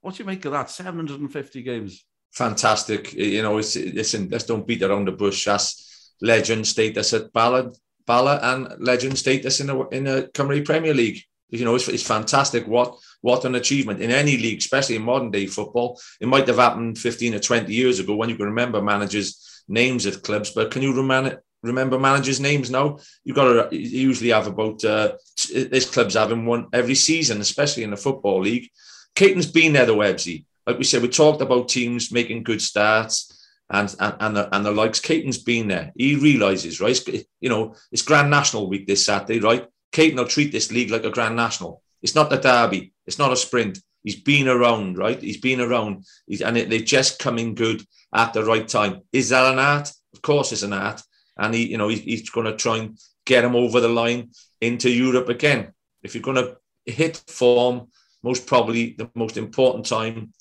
What 0.00 0.14
do 0.14 0.22
you 0.22 0.26
make 0.26 0.44
of 0.44 0.52
that? 0.52 0.70
750 0.70 1.62
games. 1.62 2.04
Fantastic. 2.32 3.12
You 3.14 3.42
know, 3.42 3.58
it's, 3.58 3.76
listen, 3.76 4.28
let's 4.30 4.44
don't 4.44 4.66
beat 4.66 4.82
around 4.82 5.06
the 5.06 5.12
bush. 5.12 5.44
That's 5.44 6.14
legend 6.20 6.66
status 6.66 7.12
at 7.12 7.32
Bala, 7.32 7.72
Bala 8.06 8.38
and 8.42 8.74
legend 8.78 9.18
status 9.18 9.60
in 9.60 9.68
the, 9.68 9.86
in 9.88 10.04
the 10.04 10.30
Cymru 10.34 10.64
Premier 10.64 10.94
League. 10.94 11.22
You 11.50 11.64
know, 11.64 11.74
it's, 11.74 11.88
it's 11.88 12.06
fantastic. 12.06 12.66
What 12.66 12.98
what 13.20 13.44
an 13.44 13.54
achievement 13.54 14.00
in 14.00 14.10
any 14.10 14.36
league, 14.36 14.58
especially 14.58 14.96
in 14.96 15.02
modern 15.02 15.30
day 15.30 15.46
football. 15.46 16.00
It 16.20 16.28
might 16.28 16.46
have 16.46 16.58
happened 16.58 16.98
15 16.98 17.34
or 17.34 17.40
20 17.40 17.72
years 17.72 17.98
ago 17.98 18.14
when 18.14 18.28
you 18.28 18.36
can 18.36 18.46
remember 18.46 18.82
managers' 18.82 19.64
names 19.66 20.06
at 20.06 20.22
clubs, 20.22 20.50
but 20.50 20.70
can 20.70 20.82
you 20.82 20.94
remember 20.94 21.42
remember 21.62 21.98
managers' 21.98 22.40
names 22.40 22.70
now? 22.70 22.98
You've 23.24 23.36
got 23.36 23.70
to 23.70 23.76
usually 23.76 24.30
have 24.30 24.46
about 24.46 24.84
uh, 24.84 25.12
this 25.52 25.90
club's 25.90 26.14
having 26.14 26.46
one 26.46 26.68
every 26.72 26.94
season, 26.94 27.40
especially 27.40 27.82
in 27.82 27.90
the 27.90 27.96
football 27.96 28.40
league. 28.40 28.68
Caton's 29.14 29.50
been 29.50 29.72
there, 29.72 29.86
the 29.86 29.94
Websy. 29.94 30.44
Like 30.66 30.78
we 30.78 30.84
said, 30.84 31.02
we 31.02 31.08
talked 31.08 31.42
about 31.42 31.68
teams 31.68 32.12
making 32.12 32.42
good 32.42 32.60
starts 32.60 33.34
and 33.70 33.94
and 33.98 34.14
and 34.20 34.36
the, 34.36 34.54
and 34.54 34.66
the 34.66 34.70
likes. 34.70 35.00
Caton's 35.00 35.38
been 35.38 35.68
there. 35.68 35.92
He 35.96 36.16
realizes, 36.16 36.80
right? 36.80 37.00
You 37.40 37.48
know, 37.48 37.74
it's 37.90 38.02
Grand 38.02 38.30
National 38.30 38.68
week 38.68 38.86
this 38.86 39.04
Saturday, 39.04 39.40
right? 39.40 39.66
Caton 39.92 40.18
will 40.18 40.26
treat 40.26 40.52
this 40.52 40.70
league 40.70 40.90
like 40.90 41.04
a 41.04 41.10
Grand 41.10 41.36
National. 41.36 41.82
It's 42.02 42.14
not 42.14 42.30
the 42.30 42.36
derby. 42.36 42.92
It's 43.06 43.18
not 43.18 43.32
a 43.32 43.36
sprint. 43.36 43.78
He's 44.04 44.20
been 44.20 44.48
around, 44.48 44.96
right? 44.96 45.20
He's 45.20 45.40
been 45.40 45.60
around, 45.60 46.04
He's, 46.26 46.40
and 46.40 46.56
it, 46.56 46.70
they're 46.70 46.78
just 46.78 47.18
coming 47.18 47.54
good 47.54 47.84
at 48.14 48.32
the 48.32 48.44
right 48.44 48.66
time. 48.66 49.02
Is 49.12 49.30
that 49.30 49.52
an 49.52 49.58
art? 49.58 49.90
Of 50.14 50.22
course, 50.22 50.52
it's 50.52 50.62
an 50.62 50.72
art, 50.72 51.02
and 51.38 51.54
he, 51.54 51.66
you 51.68 51.78
know, 51.78 51.88
he, 51.88 51.96
he's 51.96 52.28
going 52.30 52.46
to 52.46 52.56
try 52.56 52.78
and 52.78 52.98
get 53.24 53.44
him 53.44 53.54
over 53.54 53.80
the 53.80 53.88
line 53.88 54.30
into 54.60 54.90
Europe 54.90 55.28
again. 55.28 55.72
If 56.02 56.14
you're 56.14 56.22
going 56.22 56.36
to 56.36 56.56
hit 56.84 57.22
form, 57.28 57.88
most 58.22 58.46
probably 58.46 58.94
the 58.98 59.10
most 59.14 59.36
important 59.36 59.86
time 59.86 60.32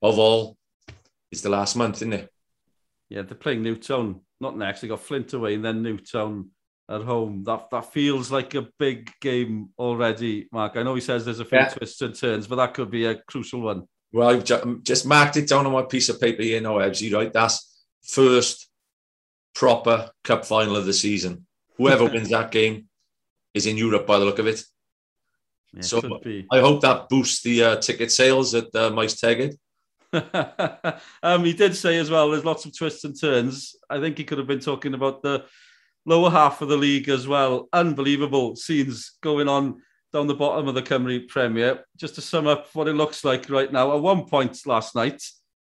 of 0.00 0.18
all 0.18 0.56
is 1.30 1.42
the 1.42 1.50
last 1.50 1.76
month, 1.76 1.96
isn't 1.96 2.12
it? 2.12 2.28
Yeah, 3.08 3.22
they're 3.22 3.36
playing 3.36 3.62
Newtown. 3.62 4.20
Not 4.40 4.56
next. 4.56 4.80
They 4.80 4.88
got 4.88 5.00
Flint 5.00 5.32
away 5.34 5.54
and 5.54 5.64
then 5.64 5.82
Newtown 5.82 6.50
at 6.88 7.02
home. 7.02 7.44
That 7.44 7.70
that 7.70 7.92
feels 7.92 8.32
like 8.32 8.54
a 8.54 8.68
big 8.78 9.12
game 9.20 9.68
already, 9.78 10.48
Mark. 10.50 10.76
I 10.76 10.82
know 10.82 10.94
he 10.94 11.00
says 11.00 11.24
there's 11.24 11.40
a 11.40 11.44
few 11.44 11.58
yeah. 11.58 11.68
twists 11.68 12.00
and 12.00 12.14
turns, 12.14 12.46
but 12.46 12.56
that 12.56 12.74
could 12.74 12.90
be 12.90 13.04
a 13.04 13.14
crucial 13.14 13.60
one. 13.60 13.86
Well, 14.12 14.28
I've 14.28 14.82
just 14.82 15.06
marked 15.06 15.36
it 15.36 15.48
down 15.48 15.66
on 15.66 15.72
my 15.72 15.82
piece 15.82 16.08
of 16.08 16.20
paper 16.20 16.42
here 16.42 16.60
now, 16.60 16.78
Ebsy, 16.78 17.12
right? 17.14 17.32
That's 17.32 17.84
first 18.02 18.68
proper 19.54 20.10
cup 20.24 20.44
final 20.44 20.76
of 20.76 20.86
the 20.86 20.92
season. 20.92 21.46
Whoever 21.76 22.04
wins 22.12 22.30
that 22.30 22.50
game 22.50 22.88
is 23.54 23.66
in 23.66 23.76
Europe 23.76 24.06
by 24.06 24.18
the 24.18 24.24
look 24.24 24.38
of 24.38 24.46
it. 24.46 24.62
Yeah, 25.74 25.82
so 25.82 26.20
I 26.50 26.60
hope 26.60 26.82
that 26.82 27.08
boosts 27.08 27.42
the 27.42 27.64
uh, 27.64 27.76
ticket 27.76 28.12
sales 28.12 28.54
at 28.54 28.66
uh, 28.74 28.90
Tegid. 28.90 29.56
um, 31.22 31.44
he 31.44 31.54
did 31.54 31.74
say 31.74 31.96
as 31.96 32.10
well, 32.10 32.30
there's 32.30 32.44
lots 32.44 32.66
of 32.66 32.76
twists 32.76 33.04
and 33.04 33.18
turns. 33.18 33.74
I 33.88 33.98
think 33.98 34.18
he 34.18 34.24
could 34.24 34.36
have 34.38 34.46
been 34.46 34.60
talking 34.60 34.92
about 34.92 35.22
the 35.22 35.46
lower 36.04 36.30
half 36.30 36.60
of 36.60 36.68
the 36.68 36.76
league 36.76 37.08
as 37.08 37.26
well. 37.26 37.68
Unbelievable 37.72 38.56
scenes 38.56 39.12
going 39.22 39.48
on 39.48 39.80
down 40.12 40.26
the 40.26 40.34
bottom 40.34 40.68
of 40.68 40.74
the 40.74 40.82
Cymru 40.82 41.26
Premier. 41.28 41.84
Just 41.96 42.16
to 42.16 42.20
sum 42.20 42.46
up 42.46 42.68
what 42.74 42.88
it 42.88 42.94
looks 42.94 43.24
like 43.24 43.48
right 43.48 43.72
now, 43.72 43.94
at 43.94 44.02
one 44.02 44.26
point 44.26 44.66
last 44.66 44.94
night, 44.94 45.22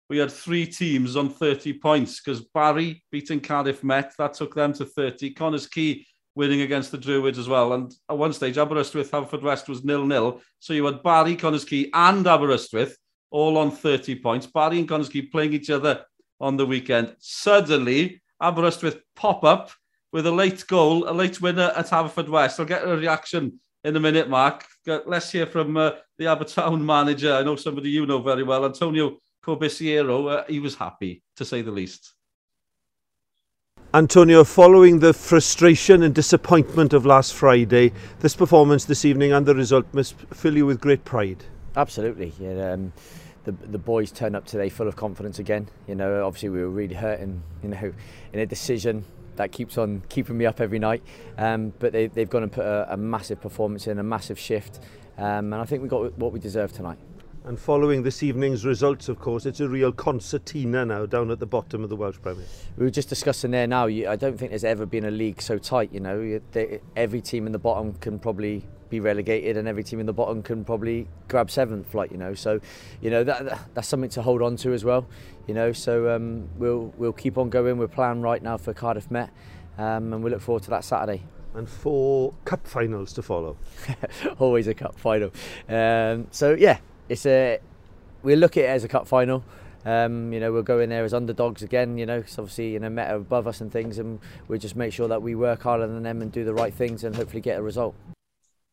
we 0.09 0.19
had 0.19 0.33
three 0.33 0.67
teams 0.67 1.17
on 1.17 1.29
30 1.29 1.75
points 1.75 2.21
because 2.21 2.41
Barry 2.55 3.03
beating 3.11 3.41
Cardiff 3.41 3.85
Met, 3.85 4.13
that 4.19 4.35
took 4.35 4.55
them 4.55 4.73
to 4.75 4.87
30. 4.87 5.35
Connah's-Quay 5.35 6.07
winning 6.35 6.63
against 6.63 6.93
the 6.93 6.99
Druids 6.99 7.39
as 7.39 7.49
well. 7.49 7.75
And 7.75 7.93
at 8.09 8.17
one 8.17 8.33
stage, 8.33 8.57
Aberystwyth, 8.57 9.11
Haverfordwest 9.11 9.69
was 9.69 9.85
nil-nil. 9.85 10.41
So 10.61 10.73
you 10.73 10.87
had 10.87 11.03
Barry, 11.03 11.37
Connah's-Quay 11.37 11.91
and 11.93 12.27
Aberystwyth 12.27 12.97
all 13.31 13.59
on 13.59 13.71
30 13.71 14.15
points. 14.21 14.47
Barry 14.47 14.79
and 14.79 14.89
Connah's-Quay 14.89 15.23
playing 15.23 15.53
each 15.53 15.69
other 15.69 16.05
on 16.41 16.57
the 16.57 16.65
weekend. 16.65 17.15
Suddenly, 17.19 18.23
Aberystwyth 18.41 19.01
pop 19.15 19.45
up 19.45 19.71
with 20.13 20.27
a 20.27 20.33
late 20.33 20.67
goal, 20.69 21.09
a 21.11 21.13
late 21.13 21.41
winner 21.43 21.71
at 21.77 21.89
Haverfordwest. 21.89 22.59
I'll 22.59 22.67
get 22.67 22.89
a 22.89 22.97
reaction 22.97 23.61
in 23.85 23.97
a 23.97 24.01
minute, 24.01 24.31
Mark. 24.31 24.65
Let's 24.87 25.31
hear 25.31 25.47
from 25.47 25.77
uh, 25.77 25.91
the 26.17 26.27
Abertown 26.27 26.83
manager. 26.83 27.35
I 27.35 27.43
know 27.43 27.57
somebody 27.57 27.91
you 27.91 28.07
know 28.07 28.23
very 28.23 28.43
well, 28.43 28.65
Antonio 28.65 29.19
Corbisiero. 29.45 30.31
Uh, 30.31 30.45
he 30.49 30.61
was 30.61 30.75
happy, 30.75 31.23
to 31.37 31.45
say 31.45 31.63
the 31.63 31.71
least. 31.71 32.15
Antonio, 33.95 34.45
following 34.45 34.99
the 34.99 35.15
frustration 35.15 36.03
and 36.03 36.15
disappointment 36.15 36.93
of 36.93 37.07
last 37.07 37.33
Friday, 37.33 37.93
this 38.21 38.37
performance 38.37 38.85
this 38.85 39.05
evening 39.05 39.33
and 39.33 39.47
the 39.47 39.55
result 39.55 39.87
must 39.93 40.15
fill 40.35 40.57
you 40.57 40.67
with 40.67 40.81
great 40.81 41.05
pride. 41.07 41.43
Absolutely. 41.75 42.35
Yeah, 42.39 42.73
um, 42.73 42.93
the 43.45 43.53
the 43.53 43.79
boys 43.79 44.13
turn 44.13 44.35
up 44.35 44.45
today 44.45 44.69
full 44.69 44.89
of 44.89 44.97
confidence 44.97 45.39
again. 45.39 45.69
You 45.87 45.95
know, 45.95 46.27
obviously 46.27 46.51
we 46.51 46.61
were 46.61 46.69
really 46.69 46.97
hurting. 46.97 47.43
You 47.63 47.69
know, 47.71 47.93
in 48.33 48.41
a 48.41 48.47
decision 48.47 49.05
that 49.39 49.53
keeps 49.53 49.79
on 49.79 50.03
keeping 50.09 50.37
me 50.37 50.45
up 50.45 50.61
every 50.61 50.79
night. 50.79 51.03
Um, 51.39 51.73
but 51.79 51.93
they, 51.93 52.09
they've 52.09 52.29
gone 52.29 52.43
and 52.43 52.53
put 52.53 52.67
a, 52.67 52.93
a, 52.93 52.97
massive 52.97 53.41
performance 53.41 53.87
in, 53.87 53.99
a 53.99 54.03
massive 54.03 54.39
shift, 54.39 54.81
um, 55.17 55.53
and 55.53 55.55
I 55.55 55.65
think 55.65 55.83
we 55.83 55.89
got 55.89 56.17
what 56.19 56.33
we 56.33 56.41
deserve 56.41 56.73
tonight. 56.73 56.99
And 57.45 57.59
following 57.59 58.03
this 58.03 58.23
evening's 58.23 58.65
results, 58.65 59.09
of 59.09 59.19
course, 59.19 59.47
it's 59.47 59.61
a 59.61 59.69
real 59.69 59.93
concertina 59.93 60.85
now 60.85 61.07
down 61.07 61.31
at 61.31 61.39
the 61.39 61.47
bottom 61.47 61.83
of 61.83 61.89
the 61.89 61.97
Welsh 61.97 62.19
Premier. 62.21 62.45
We 62.77 62.85
were 62.85 62.91
just 62.91 63.09
discussing 63.09 63.53
there 63.53 63.67
now. 63.67 63.87
I 63.87 64.17
don't 64.17 64.37
think 64.37 64.51
there's 64.51 64.65
ever 64.65 64.85
been 64.85 65.07
a 65.07 65.11
league 65.11 65.41
so 65.41 65.57
tight. 65.57 65.91
You 65.93 66.01
know, 66.01 66.41
every 66.97 67.21
team 67.21 67.47
in 67.47 67.53
the 67.53 67.59
bottom 67.59 67.95
can 67.95 68.19
probably 68.19 68.65
be 68.91 69.01
relegated, 69.01 69.57
and 69.57 69.69
every 69.69 69.85
team 69.85 70.01
in 70.01 70.07
the 70.07 70.13
bottom 70.13 70.43
can 70.43 70.65
probably 70.65 71.09
grab 71.29 71.51
seventh. 71.51 71.95
Like 71.95 72.11
you 72.11 72.19
know, 72.19 72.35
so 72.35 72.61
you 73.01 73.11
know 73.11 73.25
that 73.25 73.61
that's 73.75 73.89
something 73.89 74.11
to 74.11 74.23
hold 74.23 74.43
on 74.43 74.57
to 74.57 74.73
as 74.73 74.85
well. 74.85 75.07
You 75.47 75.55
know, 75.55 75.73
so 75.73 76.15
um, 76.15 76.49
we'll 76.59 76.93
we'll 76.99 77.13
keep 77.13 77.39
on 77.39 77.51
going. 77.51 77.79
We're 77.79 77.89
planning 77.89 78.23
right 78.23 78.43
now 78.43 78.57
for 78.57 78.75
Cardiff 78.75 79.11
Met, 79.11 79.31
um, 79.79 80.13
and 80.13 80.23
we 80.23 80.31
look 80.31 80.41
forward 80.41 80.65
to 80.65 80.71
that 80.71 80.85
Saturday. 80.85 81.23
And 81.55 81.69
four 81.69 82.35
cup 82.45 82.67
finals 82.67 83.13
to 83.15 83.23
follow. 83.23 83.57
Always 84.39 84.67
a 84.69 84.75
cup 84.75 84.99
final. 84.99 85.33
Um, 85.69 86.29
so 86.31 86.55
yeah, 86.55 86.79
it's 87.09 87.27
a 87.27 87.59
we 88.23 88.37
look 88.37 88.57
at 88.57 88.65
it 88.65 88.69
as 88.69 88.85
a 88.85 88.89
cup 88.89 89.07
final. 89.07 89.45
Um, 89.85 90.33
you 90.33 90.41
know, 90.41 90.53
we'll 90.53 90.63
go 90.63 90.81
in 90.81 90.91
there 90.91 91.05
as 91.05 91.15
underdogs 91.15 91.63
again, 91.63 91.97
you 91.97 92.05
know, 92.05 92.19
because 92.19 92.39
obviously, 92.39 92.73
you 92.73 92.81
know, 92.81 92.91
Met 92.91 93.15
above 93.15 93.47
us 93.47 93.61
and 93.61 93.73
things, 93.73 93.99
and 93.99 94.19
we 94.49 94.59
just 94.59 94.77
make 94.77 94.93
sure 94.93 95.09
that 95.09 95.23
we 95.23 95.35
work 95.35 95.63
harder 95.63 95.87
than 95.87 96.03
them 96.03 96.21
and 96.21 96.33
do 96.33 96.45
the 96.45 96.53
right 96.53 96.75
things 96.75 97.05
and 97.05 97.15
hopefully 97.15 97.41
get 97.41 97.59
a 97.59 97.63
result. 97.63 97.95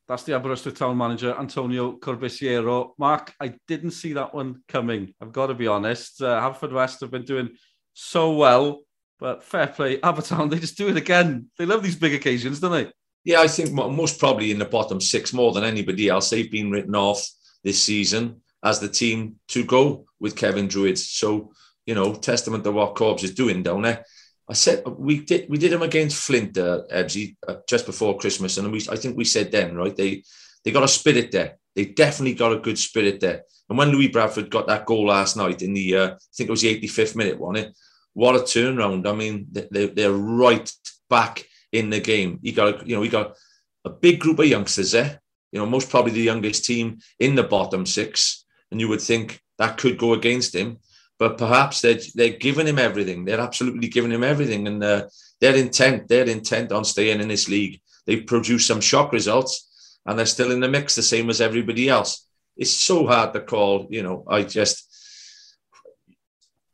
That's 0.07 0.23
the 0.23 0.33
Aberystwyth 0.33 0.77
town 0.77 0.97
manager, 0.97 1.35
Antonio 1.37 1.93
Corbisiero. 1.93 2.91
Mark, 2.97 3.33
I 3.39 3.55
didn't 3.67 3.91
see 3.91 4.13
that 4.13 4.35
one 4.35 4.61
coming. 4.67 5.13
I've 5.21 5.31
got 5.31 5.47
to 5.47 5.55
be 5.55 5.67
honest. 5.67 6.21
Uh, 6.21 6.39
Haverfordwest 6.39 7.01
have 7.01 7.11
been 7.11 7.23
doing 7.23 7.49
so 7.93 8.33
well, 8.33 8.81
but 9.19 9.43
fair 9.43 9.67
play. 9.67 9.97
Abertown, 9.99 10.49
they 10.51 10.59
just 10.59 10.77
do 10.77 10.89
it 10.89 10.97
again. 10.97 11.49
They 11.57 11.65
love 11.65 11.81
these 11.81 11.95
big 11.95 12.13
occasions, 12.13 12.59
don't 12.59 12.71
they? 12.71 12.91
Yeah, 13.23 13.41
I 13.41 13.47
think 13.47 13.71
most 13.71 14.19
probably 14.19 14.51
in 14.51 14.59
the 14.59 14.65
bottom 14.65 15.01
six 15.01 15.33
more 15.33 15.51
than 15.51 15.63
anybody 15.63 16.09
else. 16.09 16.29
They've 16.29 16.51
been 16.51 16.69
written 16.69 16.95
off 16.95 17.27
this 17.65 17.83
season 17.83 18.41
as 18.63 18.79
the 18.79 18.87
team 18.87 19.35
to 19.49 19.65
go 19.65 20.05
with 20.21 20.35
Cefn 20.35 20.69
Druids. 20.69 21.09
So, 21.09 21.51
you 21.85 21.95
know, 21.95 22.13
testament 22.13 22.63
to 22.63 22.71
what 22.71 22.95
Corbs 22.95 23.23
is 23.23 23.33
doing 23.33 23.63
down 23.63 23.81
there. 23.81 24.05
I 24.47 24.53
said 24.53 24.83
we 24.85 25.21
did 25.21 25.49
we 25.49 25.57
did 25.57 25.71
them 25.71 25.81
against 25.81 26.23
Flint, 26.23 26.57
uh, 26.57 26.83
Ebbsy, 26.93 27.35
uh, 27.47 27.55
just 27.67 27.87
before 27.87 28.17
Christmas, 28.17 28.57
and 28.57 28.71
we 28.71 28.79
I 28.89 28.95
think 28.95 29.17
we 29.17 29.25
said 29.25 29.51
then, 29.51 29.75
right? 29.75 29.95
They 29.95 30.23
they 30.63 30.71
got 30.71 30.83
a 30.83 30.87
spirit 30.87 31.31
there. 31.31 31.57
They 31.75 31.85
definitely 31.85 32.35
got 32.35 32.53
a 32.53 32.59
good 32.59 32.77
spirit 32.77 33.19
there. 33.19 33.43
And 33.69 33.77
when 33.77 33.89
Louis 33.89 34.07
Bradford 34.07 34.49
got 34.49 34.67
that 34.67 34.85
goal 34.85 35.07
last 35.07 35.35
night 35.35 35.61
in 35.61 35.73
the, 35.73 35.95
uh, 35.95 36.07
I 36.13 36.17
think 36.35 36.47
it 36.47 36.51
was 36.51 36.61
the 36.61 36.79
85th 36.79 37.15
minute, 37.15 37.39
wasn't 37.39 37.67
it? 37.67 37.77
What 38.13 38.35
a 38.35 38.39
turnaround! 38.39 39.07
I 39.07 39.13
mean, 39.13 39.47
they, 39.51 39.87
they're 39.87 40.11
right 40.11 40.71
back 41.09 41.43
in 41.71 41.89
the 41.89 41.99
game. 41.99 42.39
You 42.41 42.53
got, 42.53 42.87
you 42.87 42.95
know, 42.95 43.01
we 43.01 43.09
got 43.09 43.35
a 43.83 43.89
big 43.89 44.19
group 44.19 44.39
of 44.39 44.45
youngsters 44.45 44.91
there. 44.91 45.19
You 45.55 45.61
know, 45.61 45.65
most 45.65 45.89
probably 45.89 46.11
the 46.11 46.21
youngest 46.21 46.65
team 46.65 46.99
in 47.17 47.35
the 47.35 47.43
bottom 47.43 47.85
six, 47.85 48.43
and 48.71 48.81
you 48.81 48.89
would 48.89 48.99
think 48.99 49.41
that 49.57 49.77
could 49.77 49.97
go 49.97 50.11
against 50.11 50.53
him. 50.53 50.79
But 51.17 51.37
perhaps 51.37 51.79
they're 51.79 52.01
they're 52.13 52.37
giving 52.37 52.67
him 52.67 52.77
everything. 52.77 53.23
They're 53.23 53.39
absolutely 53.39 53.87
giving 53.87 54.11
him 54.11 54.21
everything, 54.21 54.67
and 54.67 54.83
uh, 54.83 55.07
their 55.39 55.55
intent, 55.55 56.09
their 56.09 56.25
intent 56.25 56.73
on 56.73 56.83
staying 56.83 57.21
in 57.21 57.29
this 57.29 57.47
league. 57.47 57.79
They've 58.05 58.27
produced 58.27 58.67
some 58.67 58.81
shock 58.81 59.13
results, 59.13 59.97
and 60.05 60.19
they're 60.19 60.25
still 60.25 60.51
in 60.51 60.59
the 60.59 60.67
mix, 60.67 60.93
the 60.93 61.03
same 61.03 61.29
as 61.29 61.39
everybody 61.39 61.87
else. 61.87 62.27
It's 62.57 62.71
so 62.71 63.07
hard 63.07 63.31
to 63.31 63.39
call. 63.39 63.87
You 63.89 64.03
know, 64.03 64.25
I 64.27 64.43
just 64.43 64.93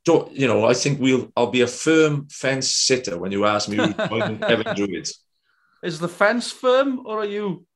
don't, 0.06 0.32
you 0.32 0.48
know, 0.48 0.66
I 0.66 0.74
think 0.74 1.00
we'll. 1.00 1.32
I'll 1.38 1.52
be 1.52 1.62
a 1.62 1.68
firm 1.68 2.30
fence 2.30 2.74
sitter 2.74 3.20
when 3.20 3.32
you 3.32 3.46
ask 3.46 3.70
me 3.70 3.78
who's 3.78 3.94
Cefn 3.94 4.76
Druids. 4.76 5.24
Is 5.84 6.00
the 6.00 6.10
fence 6.10 6.52
firm, 6.52 7.06
or 7.06 7.20
are 7.20 7.26
you 7.26 7.68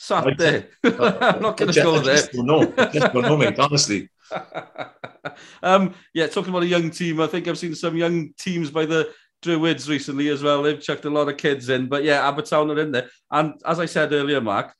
sat 0.00 0.26
I 0.26 0.32
there? 0.32 0.68
I'm 0.82 1.42
not 1.42 1.58
going 1.58 1.70
to 1.70 1.82
go 1.82 1.98
there. 1.98 2.26
No, 2.32 2.64
just 2.64 3.12
don't 3.12 3.20
know, 3.20 3.36
mate. 3.36 3.58
Honestly. 3.58 4.08
um, 5.62 5.94
yeah, 6.14 6.26
talking 6.26 6.48
about 6.48 6.62
a 6.62 6.66
young 6.66 6.90
team, 6.90 7.20
I 7.20 7.26
think 7.26 7.46
I've 7.46 7.58
seen 7.58 7.74
some 7.74 7.98
young 7.98 8.32
teams 8.38 8.70
by 8.70 8.86
the 8.86 9.12
Druids 9.42 9.90
recently 9.90 10.28
as 10.28 10.42
well. 10.42 10.62
They've 10.62 10.80
chucked 10.80 11.04
a 11.04 11.10
lot 11.10 11.28
of 11.28 11.36
kids 11.36 11.68
in, 11.68 11.86
but 11.86 12.02
yeah, 12.02 12.22
Abertown 12.22 12.74
are 12.74 12.80
in 12.80 12.92
there. 12.92 13.10
And 13.30 13.60
as 13.66 13.78
I 13.78 13.84
said 13.84 14.10
earlier, 14.14 14.40
Mark, 14.40 14.74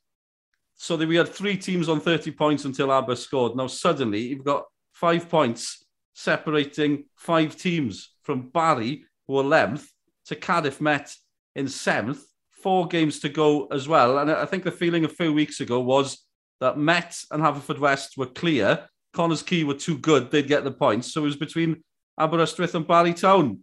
so 0.75 0.95
we 0.95 1.17
had 1.17 1.29
three 1.29 1.57
teams 1.57 1.87
on 1.87 1.99
30 1.99 2.31
points 2.31 2.65
until 2.65 2.89
Aber 2.89 3.15
scored. 3.15 3.55
Now 3.55 3.67
suddenly 3.67 4.21
you've 4.21 4.43
got 4.43 4.65
five 4.93 5.29
points 5.29 5.85
separating 6.15 7.05
five 7.15 7.55
teams 7.55 8.15
from 8.23 8.49
Barry, 8.49 9.05
who 9.27 9.37
are 9.37 9.43
11th, 9.43 9.85
to 10.25 10.35
Cardiff 10.35 10.81
Met 10.81 11.15
in 11.55 11.67
seventh. 11.67 12.23
Four 12.61 12.87
games 12.87 13.19
to 13.19 13.29
go 13.29 13.67
as 13.67 13.87
well. 13.87 14.19
And 14.19 14.31
I 14.31 14.45
think 14.45 14.63
the 14.63 14.71
feeling 14.71 15.05
a 15.05 15.09
few 15.09 15.33
weeks 15.33 15.59
ago 15.59 15.79
was 15.79 16.25
that 16.59 16.77
Met 16.77 17.19
and 17.31 17.41
Haverfordwest 17.41 18.17
were 18.17 18.27
clear. 18.27 18.87
Connah's 19.13 19.43
Quay 19.43 19.63
were 19.63 19.73
too 19.73 19.97
good, 19.97 20.31
they'd 20.31 20.47
get 20.47 20.63
the 20.63 20.71
points. 20.71 21.13
So 21.13 21.21
it 21.21 21.25
was 21.25 21.35
between 21.35 21.83
Aberystwyth 22.19 22.75
and 22.75 22.87
Barrytown. 22.87 23.59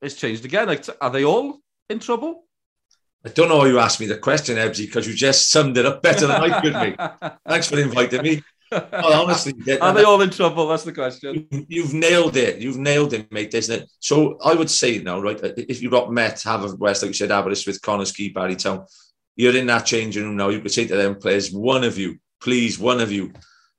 It's 0.00 0.14
changed 0.14 0.44
again. 0.44 0.68
Are 1.00 1.10
they 1.10 1.24
all 1.24 1.58
in 1.88 1.98
trouble? 1.98 2.44
I 3.24 3.28
don't 3.28 3.48
know 3.48 3.58
why 3.58 3.68
you 3.68 3.78
asked 3.78 4.00
me 4.00 4.06
the 4.06 4.18
question, 4.18 4.56
Ebbsy, 4.56 4.86
because 4.86 5.06
you 5.06 5.14
just 5.14 5.50
summed 5.50 5.78
it 5.78 5.86
up 5.86 6.02
better 6.02 6.26
than 6.26 6.42
I 6.42 6.60
could, 6.60 6.72
mate. 6.72 6.96
Thanks 7.48 7.68
for 7.68 7.78
inviting 7.78 8.22
me. 8.22 8.42
Well, 8.72 9.22
honestly, 9.22 9.54
are 9.80 9.92
they 9.92 10.04
all 10.04 10.20
in 10.22 10.30
trouble? 10.30 10.66
That's 10.66 10.84
the 10.84 10.92
question. 10.92 11.46
You've 11.68 11.94
nailed 11.94 12.36
it. 12.36 12.60
You've 12.60 12.78
nailed 12.78 13.12
it, 13.12 13.30
mate, 13.30 13.54
isn't 13.54 13.82
it? 13.82 13.90
So 14.00 14.38
I 14.42 14.54
would 14.54 14.70
say 14.70 14.98
now, 14.98 15.20
right? 15.20 15.38
If 15.42 15.82
you've 15.82 15.92
got 15.92 16.12
Met, 16.12 16.42
West, 16.78 17.02
like 17.02 17.10
you 17.10 17.14
said, 17.14 17.30
Aberystwyth, 17.30 17.80
Connah's 17.82 18.12
Quay, 18.12 18.32
Barrytown, 18.32 18.86
you're 19.36 19.56
in 19.56 19.66
that 19.66 19.86
changing 19.86 20.24
room 20.24 20.36
now. 20.36 20.48
You 20.48 20.60
could 20.60 20.72
say 20.72 20.86
to 20.86 20.96
them 20.96 21.16
players, 21.16 21.52
one 21.52 21.84
of 21.84 21.98
you, 21.98 22.18
please, 22.40 22.78
one 22.78 23.00
of 23.00 23.12
you, 23.12 23.32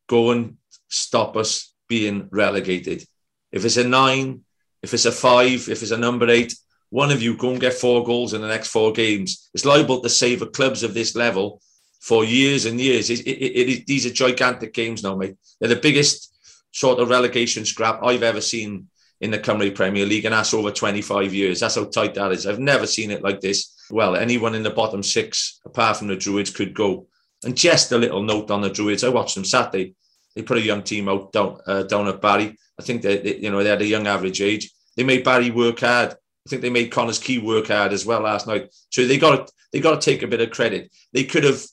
go 0.07 0.31
and 0.31 0.57
stop 0.89 1.35
us 1.35 1.73
being 1.87 2.27
relegated. 2.31 3.03
If 3.51 3.65
it's 3.65 3.77
a 3.77 3.87
nine, 3.87 4.41
if 4.81 4.93
it's 4.93 5.05
a 5.05 5.11
five, 5.11 5.69
if 5.69 5.81
it's 5.81 5.91
a 5.91 5.97
number 5.97 6.29
eight, 6.29 6.55
one 6.89 7.11
of 7.11 7.21
you 7.23 7.35
go 7.35 7.49
and 7.49 7.59
get 7.59 7.73
four 7.73 8.03
goals 8.03 8.33
in 8.33 8.41
the 8.41 8.47
next 8.47 8.67
four 8.67 8.91
games. 8.91 9.49
It's 9.53 9.65
liable 9.65 10.01
to 10.01 10.09
save 10.09 10.41
a 10.41 10.47
clubs 10.47 10.83
of 10.83 10.93
this 10.93 11.15
level 11.15 11.61
for 12.03 12.25
years 12.25 12.65
and 12.65 12.81
years. 12.81 13.09
It, 13.09 13.21
it, 13.21 13.31
it, 13.31 13.87
these 13.87 14.05
are 14.05 14.11
gigantic 14.11 14.73
games 14.73 15.03
now, 15.03 15.15
mate. 15.15 15.37
They're 15.59 15.69
the 15.69 15.77
biggest 15.77 16.35
sort 16.73 16.99
of 16.99 17.09
relegation 17.09 17.63
scrap 17.63 18.03
I've 18.03 18.23
ever 18.23 18.41
seen 18.41 18.89
in 19.21 19.31
the 19.31 19.39
Cymru 19.39 19.73
Premier 19.73 20.05
League, 20.05 20.25
and 20.25 20.33
that's 20.33 20.53
over 20.53 20.69
25 20.69 21.33
years. 21.33 21.61
That's 21.61 21.75
how 21.75 21.85
tight 21.85 22.15
that 22.15 22.33
is. 22.33 22.45
I've 22.45 22.59
never 22.59 22.85
seen 22.85 23.09
it 23.09 23.23
like 23.23 23.39
this. 23.39 23.73
Well, 23.89 24.17
anyone 24.17 24.53
in 24.53 24.63
the 24.63 24.69
bottom 24.69 25.01
six, 25.01 25.61
apart 25.65 25.95
from 25.95 26.07
the 26.07 26.17
Druids, 26.17 26.49
could 26.49 26.73
go. 26.73 27.07
And 27.45 27.55
just 27.55 27.93
a 27.93 27.97
little 27.97 28.21
note 28.21 28.51
on 28.51 28.61
the 28.61 28.69
Druids. 28.69 29.05
I 29.05 29.09
watched 29.09 29.35
them 29.35 29.45
Saturday. 29.45 29.95
They 30.35 30.41
put 30.41 30.57
a 30.57 30.61
young 30.61 30.83
team 30.83 31.07
out 31.07 31.31
down 31.31 31.59
uh, 31.65 31.83
down 31.83 32.09
at 32.09 32.19
Barry. 32.21 32.57
I 32.77 32.83
think 32.83 33.01
they, 33.01 33.17
they, 33.19 33.37
you 33.37 33.49
know 33.49 33.63
they 33.63 33.69
had 33.69 33.81
a 33.81 33.85
young 33.85 34.07
average 34.07 34.41
age. 34.41 34.71
They 34.97 35.03
made 35.03 35.23
Barry 35.23 35.51
work 35.51 35.79
hard. 35.79 36.11
I 36.11 36.49
think 36.49 36.61
they 36.61 36.69
made 36.69 36.91
Connah's 36.91 37.19
Quay 37.19 37.37
work 37.37 37.67
hard 37.67 37.93
as 37.93 38.05
well 38.05 38.21
last 38.21 38.45
night. 38.45 38.73
So 38.89 39.05
they 39.07 39.17
got 39.17 39.47
to, 39.47 39.53
they 39.71 39.79
got 39.79 40.01
to 40.01 40.11
take 40.11 40.21
a 40.21 40.27
bit 40.27 40.41
of 40.41 40.51
credit. 40.51 40.91
They 41.13 41.23
could 41.23 41.45
have 41.45 41.63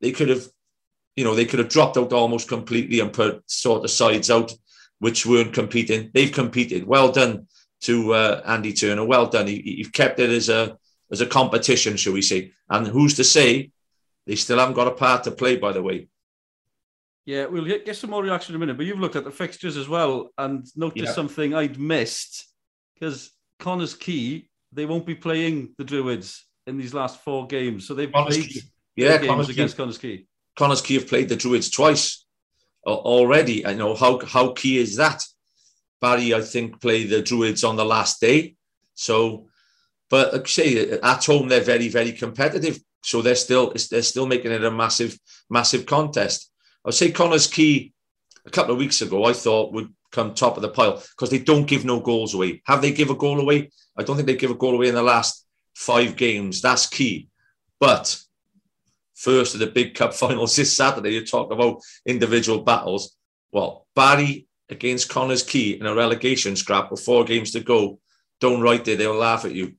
they 0.00 0.12
could 0.12 0.28
have, 0.28 0.46
you 1.14 1.24
know, 1.24 1.34
they 1.34 1.44
could 1.44 1.58
have 1.58 1.68
dropped 1.68 1.96
out 1.96 2.12
almost 2.12 2.48
completely 2.48 3.00
and 3.00 3.12
put 3.12 3.42
sort 3.50 3.84
of 3.84 3.90
sides 3.90 4.30
out 4.30 4.52
which 4.98 5.26
weren't 5.26 5.52
competing. 5.52 6.10
They've 6.12 6.32
competed. 6.32 6.86
Well 6.86 7.12
done 7.12 7.48
to 7.82 8.14
uh, 8.14 8.42
Andy 8.46 8.72
Turner. 8.72 9.04
Well 9.04 9.26
done. 9.26 9.46
He, 9.46 9.76
you've 9.78 9.92
kept 9.92 10.18
it 10.20 10.30
as 10.30 10.48
a 10.48 10.78
as 11.10 11.20
a 11.20 11.26
competition, 11.26 11.96
shall 11.96 12.14
we 12.14 12.22
say? 12.22 12.52
And 12.68 12.86
who's 12.86 13.14
to 13.14 13.24
say 13.24 13.70
they 14.26 14.34
still 14.34 14.58
haven't 14.58 14.74
got 14.74 14.88
a 14.88 14.92
part 14.92 15.24
to 15.24 15.30
play? 15.30 15.56
By 15.56 15.72
the 15.72 15.82
way. 15.82 16.08
Yeah, 17.24 17.46
we'll 17.46 17.64
get, 17.64 17.84
get 17.84 17.96
some 17.96 18.10
more 18.10 18.22
reaction 18.22 18.54
in 18.54 18.56
a 18.56 18.60
minute. 18.60 18.76
But 18.76 18.86
you've 18.86 19.00
looked 19.00 19.16
at 19.16 19.24
the 19.24 19.32
fixtures 19.32 19.76
as 19.76 19.88
well 19.88 20.30
and 20.38 20.64
noticed 20.76 21.06
yeah. 21.06 21.12
something 21.12 21.54
I'd 21.54 21.78
missed 21.78 22.46
because 22.94 23.32
Connah's 23.58 23.94
Quay 23.94 24.48
they 24.72 24.86
won't 24.86 25.06
be 25.06 25.14
playing 25.14 25.74
the 25.78 25.84
Druids 25.84 26.44
in 26.66 26.76
these 26.76 26.94
last 26.94 27.22
four 27.22 27.46
games, 27.46 27.86
so 27.86 27.94
they've 27.94 28.10
played. 28.10 28.48
Key 28.48 28.62
yeah, 28.96 29.18
games 29.18 29.48
against 29.48 29.76
Connah's 29.76 29.98
Quay. 29.98 30.26
Connah's 30.58 30.80
Quay 30.80 30.94
have 30.94 31.08
played 31.08 31.28
the 31.28 31.36
Druids 31.36 31.70
twice 31.70 32.24
uh, 32.86 32.94
already. 32.94 33.66
I 33.66 33.74
know 33.74 33.94
how 33.94 34.18
how 34.24 34.52
key 34.52 34.78
is 34.78 34.96
that. 34.96 35.22
Barry, 36.00 36.34
I 36.34 36.40
think, 36.40 36.80
played 36.80 37.10
the 37.10 37.22
Druids 37.22 37.64
on 37.64 37.76
the 37.76 37.84
last 37.84 38.20
day. 38.20 38.56
So, 38.94 39.48
but 40.08 40.32
like 40.32 40.48
say 40.48 40.90
uh, 40.90 40.98
at 41.02 41.24
home 41.24 41.48
they're 41.48 41.60
very 41.60 41.88
very 41.88 42.12
competitive. 42.12 42.78
So 43.02 43.22
they're 43.22 43.34
still 43.34 43.72
they're 43.90 44.02
still 44.02 44.26
making 44.26 44.52
it 44.52 44.64
a 44.64 44.70
massive 44.70 45.18
massive 45.50 45.86
contest. 45.86 46.50
I 46.84 46.88
would 46.88 46.94
say 46.94 47.12
Connah's 47.12 47.46
Quay 47.46 47.92
a 48.44 48.50
couple 48.50 48.72
of 48.72 48.78
weeks 48.78 49.02
ago 49.02 49.24
I 49.24 49.32
thought 49.32 49.72
would 49.72 49.92
come 50.12 50.32
top 50.34 50.56
of 50.56 50.62
the 50.62 50.68
pile 50.68 51.02
because 51.10 51.30
they 51.30 51.38
don't 51.38 51.66
give 51.66 51.84
no 51.84 52.00
goals 52.00 52.34
away. 52.34 52.62
Have 52.64 52.80
they 52.80 52.92
give 52.92 53.10
a 53.10 53.14
goal 53.14 53.40
away? 53.40 53.70
I 53.96 54.02
don't 54.02 54.16
think 54.16 54.26
they 54.26 54.36
give 54.36 54.50
a 54.50 54.54
goal 54.54 54.74
away 54.74 54.88
in 54.88 54.94
the 54.94 55.02
last 55.02 55.44
five 55.74 56.16
games. 56.16 56.62
That's 56.62 56.86
key. 56.86 57.28
But 57.78 58.18
first 59.16 59.54
of 59.54 59.60
the 59.60 59.66
big 59.66 59.94
cup 59.94 60.14
finals 60.22 60.54
this 60.54 60.76
Saturday. 60.76 61.14
You 61.14 61.26
talk 61.26 61.50
about 61.50 61.80
individual 62.06 62.62
battles. 62.62 63.16
Well, 63.52 63.86
Barry 63.94 64.46
against 64.68 65.08
Connah's 65.08 65.42
Quay 65.42 65.78
in 65.80 65.86
a 65.86 65.94
relegation 65.94 66.56
scrap 66.56 66.90
with 66.90 67.00
four 67.00 67.24
games 67.24 67.52
to 67.52 67.60
go. 67.60 67.98
Don't 68.40 68.60
write 68.60 68.84
there, 68.84 68.96
they'll 68.96 69.14
laugh 69.14 69.44
at 69.44 69.52
you. 69.54 69.74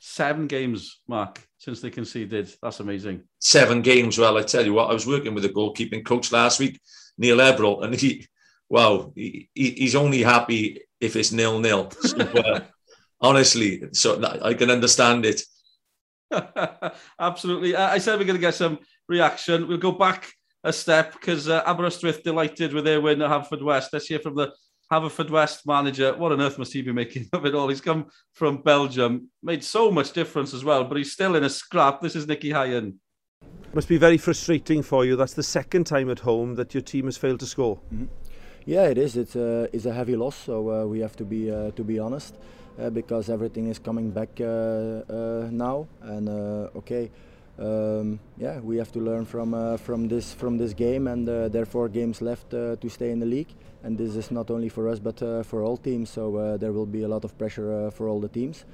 Seven 0.00 0.46
games, 0.46 1.00
Mark, 1.06 1.46
since 1.58 1.80
they 1.80 1.90
conceded. 1.90 2.52
That's 2.62 2.80
amazing. 2.80 3.22
Seven 3.38 3.82
games. 3.82 4.18
Well, 4.18 4.38
I 4.38 4.42
tell 4.42 4.64
you 4.64 4.72
what, 4.72 4.90
I 4.90 4.94
was 4.94 5.06
working 5.06 5.34
with 5.34 5.44
a 5.44 5.50
goalkeeping 5.50 6.04
coach 6.04 6.32
last 6.32 6.58
week, 6.58 6.80
Neil 7.18 7.36
Eberl, 7.36 7.84
and 7.84 7.94
he, 7.94 8.26
wow, 8.68 9.12
he, 9.14 9.50
he's 9.54 9.94
only 9.94 10.22
happy 10.22 10.80
if 11.00 11.16
it's 11.16 11.32
nil 11.32 11.58
nil. 11.58 11.90
So, 12.00 12.16
uh, 12.18 12.60
honestly, 13.20 13.82
so 13.92 14.20
I 14.42 14.54
can 14.54 14.70
understand 14.70 15.26
it. 15.26 15.42
Absolutely. 17.20 17.76
I 17.76 17.98
said 17.98 18.18
we're 18.18 18.24
going 18.24 18.36
to 18.36 18.40
get 18.40 18.54
some 18.54 18.78
reaction. 19.08 19.68
We'll 19.68 19.78
go 19.78 19.92
back 19.92 20.32
a 20.64 20.72
step 20.72 21.12
because 21.14 21.48
uh, 21.48 21.62
Aberystwyth 21.64 22.22
delighted 22.22 22.72
with 22.72 22.84
their 22.84 23.00
win 23.00 23.22
at 23.22 23.30
Haverfordwest. 23.30 23.88
Let's 23.92 24.06
hear 24.06 24.18
from 24.18 24.36
the 24.36 24.52
Haverfordwest 24.92 25.66
manager. 25.66 26.16
What 26.16 26.32
on 26.32 26.40
earth 26.40 26.58
must 26.58 26.72
he 26.72 26.82
be 26.82 26.92
making 26.92 27.28
of 27.32 27.46
it 27.46 27.54
all? 27.54 27.68
He's 27.68 27.80
come 27.80 28.06
from 28.34 28.62
Belgium, 28.62 29.28
made 29.42 29.64
so 29.64 29.90
much 29.90 30.12
difference 30.12 30.54
as 30.54 30.64
well, 30.64 30.84
but 30.84 30.98
he's 30.98 31.12
still 31.12 31.36
in 31.36 31.44
a 31.44 31.50
scrap. 31.50 32.00
This 32.00 32.16
is 32.16 32.26
Nicky 32.26 32.50
Hayen. 32.50 32.98
Must 33.72 33.88
be 33.88 33.98
very 33.98 34.18
frustrating 34.18 34.82
for 34.82 35.04
you. 35.04 35.16
That's 35.16 35.34
the 35.34 35.42
second 35.42 35.84
time 35.84 36.10
at 36.10 36.18
home 36.20 36.56
that 36.56 36.74
your 36.74 36.82
team 36.82 37.04
has 37.06 37.16
failed 37.16 37.40
to 37.40 37.46
score. 37.46 37.80
Mm-hmm. 37.94 38.06
Yeah, 38.66 38.88
it 38.88 38.98
is. 38.98 39.16
It's 39.16 39.36
a, 39.36 39.68
it's 39.72 39.86
a 39.86 39.92
heavy 39.92 40.16
loss, 40.16 40.36
so 40.36 40.70
uh, 40.70 40.86
we 40.86 41.00
have 41.00 41.16
to 41.16 41.24
be 41.24 41.50
uh, 41.50 41.70
to 41.72 41.82
be 41.82 41.98
honest 41.98 42.34
uh, 42.34 42.38
because 42.88 43.28
everything 43.28 43.68
is 43.68 43.78
coming 43.78 44.10
back 44.10 44.40
uh, 44.40 44.44
uh, 44.44 45.48
now. 45.50 45.86
And 46.00 46.28
okay, 46.76 47.10
um, 47.58 48.18
yeah, 48.38 48.60
we 48.60 48.78
have 48.78 48.90
to 48.92 49.00
learn 49.00 49.26
from 49.26 49.76
from 49.78 50.08
this 50.08 50.32
from 50.32 50.56
this 50.56 50.72
game, 50.72 51.06
and 51.06 51.28
there 51.28 51.62
are 51.62 51.66
four 51.66 51.88
games 51.88 52.22
left 52.22 52.50
to 52.50 52.88
stay 52.88 53.10
in 53.10 53.20
the 53.20 53.26
league. 53.26 53.52
And 53.82 53.98
this 53.98 54.16
is 54.16 54.30
not 54.30 54.50
only 54.50 54.68
for 54.68 54.88
us, 54.88 54.98
but 54.98 55.18
for 55.44 55.62
all 55.62 55.76
teams. 55.76 56.10
So 56.10 56.56
there 56.58 56.72
will 56.72 56.86
be 56.86 57.02
a 57.02 57.08
lot 57.08 57.24
of 57.24 57.36
pressure 57.36 57.90
for 57.90 58.08
all 58.08 58.20
the 58.20 58.28
teams. 58.28 58.64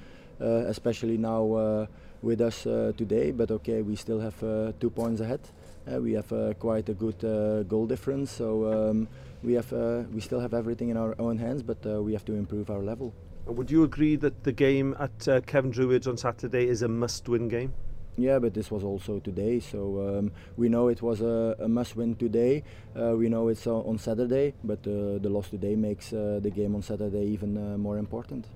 uh, 0.41 0.65
especially 0.67 1.17
now 1.17 1.53
uh, 1.53 1.87
with 2.23 2.41
us 2.41 2.67
uh, 2.67 2.93
today. 2.97 3.31
But 3.31 3.51
okay, 3.51 3.83
we 3.83 3.97
still 3.97 4.21
have 4.21 4.43
uh, 4.43 4.73
two 4.81 4.91
points 4.91 5.21
ahead. 5.21 5.41
Uh, 5.87 6.01
we 6.01 6.13
have 6.13 6.31
uh, 6.33 6.55
quite 6.55 6.89
a 6.89 6.95
good 6.95 7.25
uh, 7.25 7.63
goal 7.63 7.87
difference, 7.87 8.33
so 8.33 8.91
um, 8.91 9.09
we 9.43 9.53
have 9.55 9.73
uh, 9.73 10.03
we 10.13 10.21
still 10.21 10.41
have 10.41 10.53
everything 10.53 10.89
in 10.89 10.97
our 10.97 11.15
own 11.19 11.39
hands, 11.39 11.63
but 11.63 11.79
uh, 11.87 12.03
we 12.03 12.13
have 12.13 12.25
to 12.25 12.33
improve 12.35 12.71
our 12.71 12.83
level. 12.83 13.15
Would 13.47 13.71
you 13.71 13.85
agree 13.85 14.17
that 14.17 14.43
the 14.43 14.51
game 14.51 14.97
at 14.99 15.29
uh, 15.29 15.41
Cefn 15.41 15.71
Druids 15.71 16.09
on 16.09 16.17
Saturday 16.17 16.67
is 16.67 16.83
a 16.83 16.89
must-win 16.89 17.47
game? 17.47 17.73
Yeah, 18.17 18.41
but 18.41 18.55
this 18.55 18.73
was 18.73 18.83
also 18.83 19.21
today, 19.21 19.61
so 19.61 20.19
um, 20.19 20.33
we 20.57 20.69
know 20.69 20.89
it 20.89 21.01
was 21.01 21.21
a, 21.21 21.55
a 21.61 21.69
must-win 21.69 22.17
today. 22.17 22.65
Uh, 22.99 23.15
we 23.17 23.29
know 23.29 23.47
it's 23.49 23.67
uh, 23.69 23.77
on 23.77 23.99
Saturday, 23.99 24.53
but 24.65 24.81
uh, 24.81 25.19
the 25.19 25.29
loss 25.29 25.49
today 25.49 25.77
makes 25.77 26.13
uh, 26.13 26.41
the 26.43 26.51
game 26.51 26.75
on 26.75 26.83
Saturday 26.83 27.25
even 27.25 27.57
uh, 27.57 27.79
more 27.79 27.99
important. 27.99 28.47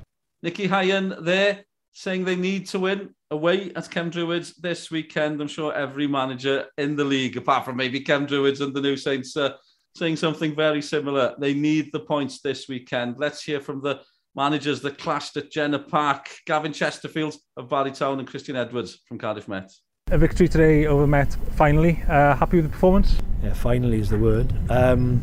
Nicky 0.43 0.67
Hayen 0.67 1.15
there 1.21 1.65
saying 1.93 2.25
they 2.25 2.37
need 2.37 2.67
to 2.69 2.81
win 2.81 3.15
away 3.31 3.71
at 3.77 3.85
Cefn 3.85 4.11
Druids 4.11 4.57
this 4.57 4.91
weekend. 4.91 5.41
I'm 5.41 5.49
sure 5.49 5.73
every 5.73 6.09
manager 6.09 6.67
in 6.79 6.97
the 6.97 7.05
league, 7.05 7.37
apart 7.37 7.65
from 7.65 7.77
maybe 7.77 8.01
Cefn 8.01 8.27
Druids 8.27 8.61
and 8.61 8.75
the 8.75 8.81
New 8.81 8.97
Saints, 8.97 9.37
uh, 9.37 9.53
saying 9.97 10.17
something 10.17 10.57
very 10.57 10.83
similar. 10.83 11.37
They 11.39 11.55
need 11.55 11.91
the 11.93 12.01
points 12.01 12.41
this 12.41 12.69
weekend. 12.69 13.17
Let's 13.19 13.45
hear 13.45 13.61
from 13.61 13.83
the 13.83 14.01
managers 14.35 14.81
that 14.83 14.99
clashed 14.99 15.37
at 15.37 15.51
Jenner 15.51 15.79
Park, 15.79 16.29
Gavin 16.47 16.73
Chesterfield 16.73 17.35
of 17.57 17.69
Barrytown 17.69 18.19
and 18.19 18.29
Christian 18.29 18.57
Edwards 18.57 19.01
from 19.07 19.19
Cardiff 19.19 19.49
Met. 19.49 19.71
A 20.11 20.19
victory 20.19 20.49
today 20.49 20.87
over 20.87 21.07
Met, 21.07 21.37
finally. 21.57 22.03
Uh, 22.09 22.35
happy 22.35 22.57
with 22.57 22.67
the 22.67 22.73
performance? 22.73 23.17
Yeah, 23.43 23.55
finally 23.55 24.01
is 24.01 24.11
the 24.11 24.19
word. 24.19 24.53
Um, 24.71 25.23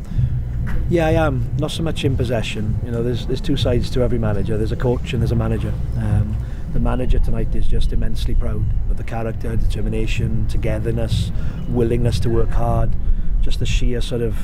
yeah, 0.89 1.07
I 1.07 1.11
am. 1.11 1.55
Not 1.57 1.71
so 1.71 1.83
much 1.83 2.05
in 2.05 2.15
possession. 2.15 2.79
You 2.85 2.91
know, 2.91 3.03
there's 3.03 3.27
there's 3.27 3.41
two 3.41 3.57
sides 3.57 3.89
to 3.91 4.01
every 4.01 4.17
manager. 4.17 4.57
There's 4.57 4.71
a 4.71 4.77
coach 4.77 5.13
and 5.13 5.21
there's 5.21 5.31
a 5.31 5.35
manager. 5.35 5.73
Um, 5.97 6.35
the 6.73 6.79
manager 6.79 7.19
tonight 7.19 7.55
is 7.55 7.67
just 7.67 7.93
immensely 7.93 8.35
proud 8.35 8.63
of 8.89 8.97
the 8.97 9.03
character, 9.03 9.55
determination, 9.55 10.47
togetherness, 10.47 11.31
willingness 11.69 12.19
to 12.21 12.29
work 12.29 12.49
hard, 12.49 12.95
just 13.41 13.59
the 13.59 13.65
sheer 13.65 14.01
sort 14.01 14.21
of 14.21 14.37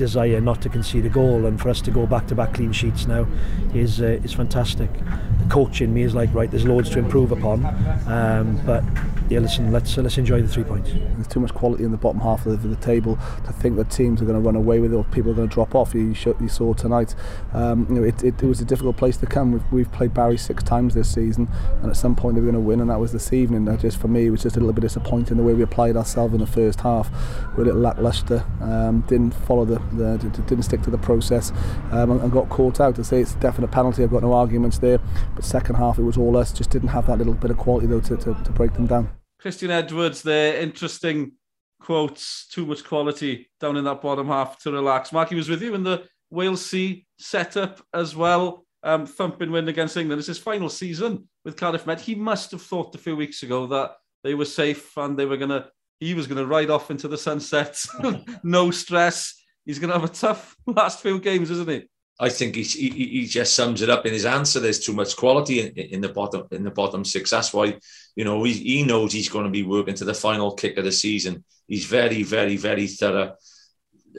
desire 0.00 0.40
not 0.40 0.62
to 0.62 0.68
concede 0.70 1.04
a 1.04 1.10
goal 1.10 1.44
and 1.44 1.60
for 1.60 1.68
us 1.68 1.82
to 1.82 1.90
go 1.90 2.06
back 2.06 2.26
to 2.26 2.34
back 2.34 2.54
clean 2.54 2.72
sheets 2.72 3.06
now 3.06 3.26
is 3.74 4.00
uh, 4.00 4.18
is 4.24 4.32
fantastic. 4.32 4.90
The 4.92 5.48
coach 5.50 5.82
in 5.82 5.92
me 5.92 6.02
is 6.02 6.14
like 6.14 6.32
right, 6.34 6.50
there's 6.50 6.64
loads 6.64 6.88
to 6.90 6.98
improve 6.98 7.32
upon, 7.32 7.66
um, 8.08 8.60
but 8.64 8.82
yeah, 9.30 9.38
listen, 9.38 9.70
let's 9.70 9.96
uh, 9.96 10.02
let's 10.02 10.18
enjoy 10.18 10.40
the 10.42 10.48
three 10.48 10.64
points. 10.64 10.90
There's 10.90 11.28
too 11.28 11.40
much 11.40 11.54
quality 11.54 11.84
in 11.84 11.92
the 11.92 11.96
bottom 11.96 12.20
half 12.20 12.46
of 12.46 12.62
the, 12.62 12.68
the 12.68 12.76
table 12.76 13.16
to 13.46 13.52
think 13.52 13.76
that 13.76 13.90
teams 13.90 14.20
are 14.20 14.24
going 14.24 14.40
to 14.40 14.44
run 14.44 14.56
away 14.56 14.80
with 14.80 14.92
it 14.92 14.96
or 14.96 15.04
people 15.04 15.30
are 15.30 15.34
going 15.34 15.48
to 15.48 15.54
drop 15.54 15.74
off. 15.74 15.94
You, 15.94 16.14
you 16.40 16.48
saw 16.48 16.72
tonight, 16.72 17.14
um, 17.52 17.86
you 17.88 17.94
know, 17.96 18.02
it, 18.02 18.24
it, 18.24 18.42
it 18.42 18.46
was 18.46 18.60
a 18.60 18.64
difficult 18.64 18.96
place 18.96 19.16
to 19.18 19.26
come. 19.26 19.52
We've, 19.52 19.72
we've 19.72 19.92
played 19.92 20.14
Barry 20.14 20.36
six 20.36 20.62
times 20.62 20.94
this 20.94 21.12
season, 21.12 21.48
and 21.82 21.90
at 21.90 21.96
some 21.96 22.16
point 22.16 22.34
they 22.34 22.40
were 22.40 22.50
going 22.50 22.62
to 22.62 22.68
win, 22.68 22.80
and 22.80 22.90
that 22.90 22.98
was 22.98 23.12
this 23.12 23.32
evening. 23.32 23.66
That 23.66 23.80
just 23.80 23.98
for 23.98 24.08
me, 24.08 24.26
it 24.26 24.30
was 24.30 24.42
just 24.42 24.56
a 24.56 24.60
little 24.60 24.72
bit 24.72 24.80
disappointing 24.80 25.36
the 25.36 25.42
way 25.44 25.52
we 25.52 25.62
applied 25.62 25.96
ourselves 25.96 26.34
in 26.34 26.40
the 26.40 26.46
first 26.46 26.80
half. 26.80 27.10
We're 27.56 27.62
a 27.62 27.66
little 27.66 27.80
lackluster, 27.82 28.44
um, 28.60 29.02
didn't 29.02 29.34
follow 29.34 29.64
the, 29.64 29.80
d- 29.90 30.42
didn't 30.46 30.62
stick 30.62 30.82
to 30.82 30.90
the 30.90 30.98
process, 30.98 31.52
um, 31.92 32.10
and, 32.10 32.20
and 32.22 32.32
got 32.32 32.48
caught 32.48 32.80
out. 32.80 32.96
To 32.96 33.04
say 33.04 33.20
it's 33.20 33.34
a 33.34 33.38
definite 33.38 33.70
penalty, 33.70 34.02
I've 34.02 34.10
got 34.10 34.22
no 34.22 34.32
arguments 34.32 34.78
there. 34.78 34.98
But 35.34 35.44
second 35.44 35.76
half, 35.76 35.98
it 35.98 36.02
was 36.02 36.16
all 36.16 36.36
us. 36.36 36.52
Just 36.52 36.70
didn't 36.70 36.88
have 36.88 37.06
that 37.06 37.18
little 37.18 37.34
bit 37.34 37.50
of 37.50 37.58
quality 37.58 37.86
though 37.86 38.00
to, 38.00 38.16
to, 38.16 38.34
to 38.34 38.50
break 38.52 38.72
them 38.74 38.86
down. 38.86 39.10
Christian 39.38 39.70
Edwards 39.70 40.22
there, 40.22 40.60
interesting 40.60 41.32
quotes, 41.80 42.46
too 42.48 42.66
much 42.66 42.84
quality 42.84 43.50
down 43.58 43.76
in 43.76 43.84
that 43.84 44.02
bottom 44.02 44.28
half 44.28 44.58
to 44.60 44.70
relax. 44.70 45.12
Mark, 45.12 45.30
he 45.30 45.34
was 45.34 45.48
with 45.48 45.62
you 45.62 45.74
in 45.74 45.82
the 45.82 46.04
Wales 46.30 46.64
C 46.64 47.06
setup 47.18 47.82
as 47.92 48.14
well. 48.14 48.64
Um, 48.82 49.06
thumping 49.06 49.50
win 49.50 49.68
against 49.68 49.96
England. 49.96 50.20
It's 50.20 50.28
his 50.28 50.38
final 50.38 50.68
season 50.68 51.28
with 51.44 51.56
Cardiff 51.56 51.86
Met. 51.86 52.00
He 52.00 52.14
must 52.14 52.50
have 52.52 52.62
thought 52.62 52.94
a 52.94 52.98
few 52.98 53.16
weeks 53.16 53.42
ago 53.42 53.66
that 53.66 53.96
they 54.24 54.34
were 54.34 54.44
safe 54.44 54.96
and 54.96 55.18
they 55.18 55.26
were 55.26 55.36
going 55.36 55.50
to, 55.50 55.66
he 55.98 56.14
was 56.14 56.26
going 56.26 56.38
to 56.38 56.46
ride 56.46 56.70
off 56.70 56.90
into 56.90 57.08
the 57.08 57.18
sunset. 57.18 57.78
no 58.42 58.70
stress. 58.70 59.34
He's 59.64 59.78
going 59.78 59.92
to 59.92 59.98
have 59.98 60.08
a 60.08 60.12
tough 60.12 60.56
last 60.66 61.00
few 61.00 61.18
games, 61.20 61.50
isn't 61.50 61.68
he? 61.68 61.88
I 62.18 62.28
think 62.28 62.54
he, 62.54 62.62
he, 62.62 62.90
he 62.90 63.26
just 63.26 63.54
sums 63.54 63.80
it 63.80 63.88
up 63.88 64.04
in 64.04 64.12
his 64.12 64.26
answer. 64.26 64.60
There's 64.60 64.78
too 64.78 64.92
much 64.92 65.16
quality 65.16 65.60
in, 65.60 65.72
in 65.74 66.00
the 66.02 66.10
bottom 66.10 66.46
in 66.50 66.64
the 66.64 66.70
bottom 66.70 67.02
six. 67.02 67.30
That's 67.30 67.54
why 67.54 67.78
you 68.14 68.24
know 68.24 68.44
he, 68.44 68.52
he 68.52 68.82
knows 68.82 69.12
he's 69.12 69.30
going 69.30 69.46
to 69.46 69.50
be 69.50 69.62
working 69.62 69.94
to 69.94 70.04
the 70.04 70.12
final 70.12 70.52
kick 70.54 70.76
of 70.76 70.84
the 70.84 70.92
season. 70.92 71.44
He's 71.66 71.86
very, 71.86 72.22
very, 72.22 72.56
very 72.56 72.86
thorough. 72.88 73.36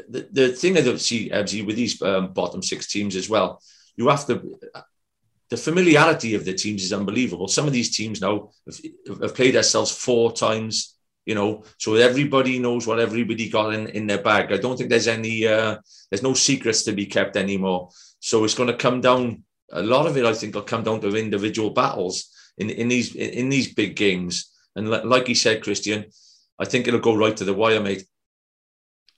The, 0.09 0.27
the 0.31 0.49
thing 0.53 0.77
I 0.77 0.81
don't 0.81 0.99
see 0.99 1.29
Ebsy, 1.29 1.63
with 1.63 1.75
these 1.75 2.01
um, 2.01 2.33
bottom 2.33 2.63
six 2.63 2.87
teams 2.87 3.15
as 3.15 3.29
well, 3.29 3.61
you 3.95 4.07
have 4.07 4.25
to. 4.27 4.59
The 5.49 5.57
familiarity 5.57 6.33
of 6.33 6.45
the 6.45 6.53
teams 6.53 6.81
is 6.81 6.93
unbelievable. 6.93 7.49
Some 7.49 7.67
of 7.67 7.73
these 7.73 7.95
teams 7.95 8.21
now 8.21 8.51
have, 8.65 9.21
have 9.21 9.35
played 9.35 9.53
themselves 9.53 9.91
four 9.91 10.31
times 10.31 10.95
you 11.25 11.35
know 11.35 11.63
so 11.77 11.95
everybody 11.95 12.59
knows 12.59 12.87
what 12.87 12.99
everybody 12.99 13.49
got 13.49 13.73
in, 13.73 13.87
in 13.87 14.07
their 14.07 14.21
bag. 14.21 14.51
I 14.51 14.57
don't 14.57 14.77
think 14.77 14.89
there's 14.89 15.07
any 15.07 15.47
uh, 15.47 15.77
there's 16.09 16.23
no 16.23 16.33
secrets 16.33 16.83
to 16.83 16.91
be 16.91 17.05
kept 17.05 17.37
anymore. 17.37 17.89
So 18.19 18.43
it's 18.43 18.53
going 18.55 18.69
to 18.69 18.77
come 18.77 19.01
down 19.01 19.43
a 19.71 19.81
lot 19.81 20.05
of 20.05 20.17
it 20.17 20.25
i 20.25 20.33
think 20.33 20.53
will 20.53 20.61
come 20.61 20.83
down 20.83 20.99
to 21.01 21.15
individual 21.15 21.69
battles 21.69 22.29
in, 22.57 22.69
in 22.69 22.87
these 22.87 23.15
in 23.15 23.49
these 23.49 23.73
big 23.73 23.95
games. 23.95 24.51
And 24.75 24.89
like 24.89 25.27
you 25.27 25.35
said 25.35 25.63
christian 25.63 26.05
i 26.59 26.65
think 26.65 26.87
it'll 26.87 26.99
go 26.99 27.15
right 27.15 27.35
to 27.37 27.45
the 27.45 27.53
wire 27.53 27.81
mate. 27.81 28.05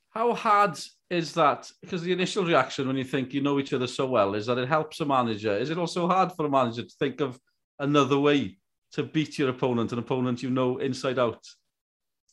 How 0.09 0.33
hard 0.33 0.79
is 1.09 1.33
that? 1.33 1.71
Because 1.81 2.03
the 2.03 2.11
initial 2.11 2.45
reaction 2.45 2.87
when 2.87 2.97
you 2.97 3.03
think 3.03 3.33
you 3.33 3.41
know 3.41 3.59
each 3.59 3.73
other 3.73 3.87
so 3.87 4.05
well 4.05 4.35
is 4.35 4.45
that 4.45 4.59
it 4.59 4.67
helps 4.67 4.99
a 4.99 5.05
manager. 5.05 5.55
Is 5.57 5.71
it 5.71 5.77
also 5.77 6.07
hard 6.07 6.31
for 6.33 6.45
a 6.45 6.49
manager 6.49 6.83
to 6.83 6.95
think 6.99 7.19
of 7.19 7.39
another 7.79 8.19
way 8.19 8.57
to 8.93 9.03
beat 9.03 9.39
your 9.39 9.49
opponent 9.49 9.91
an 9.91 9.99
opponent 9.99 10.43
you 10.43 10.49
know 10.49 10.77
inside 10.77 11.17
out 11.17 11.43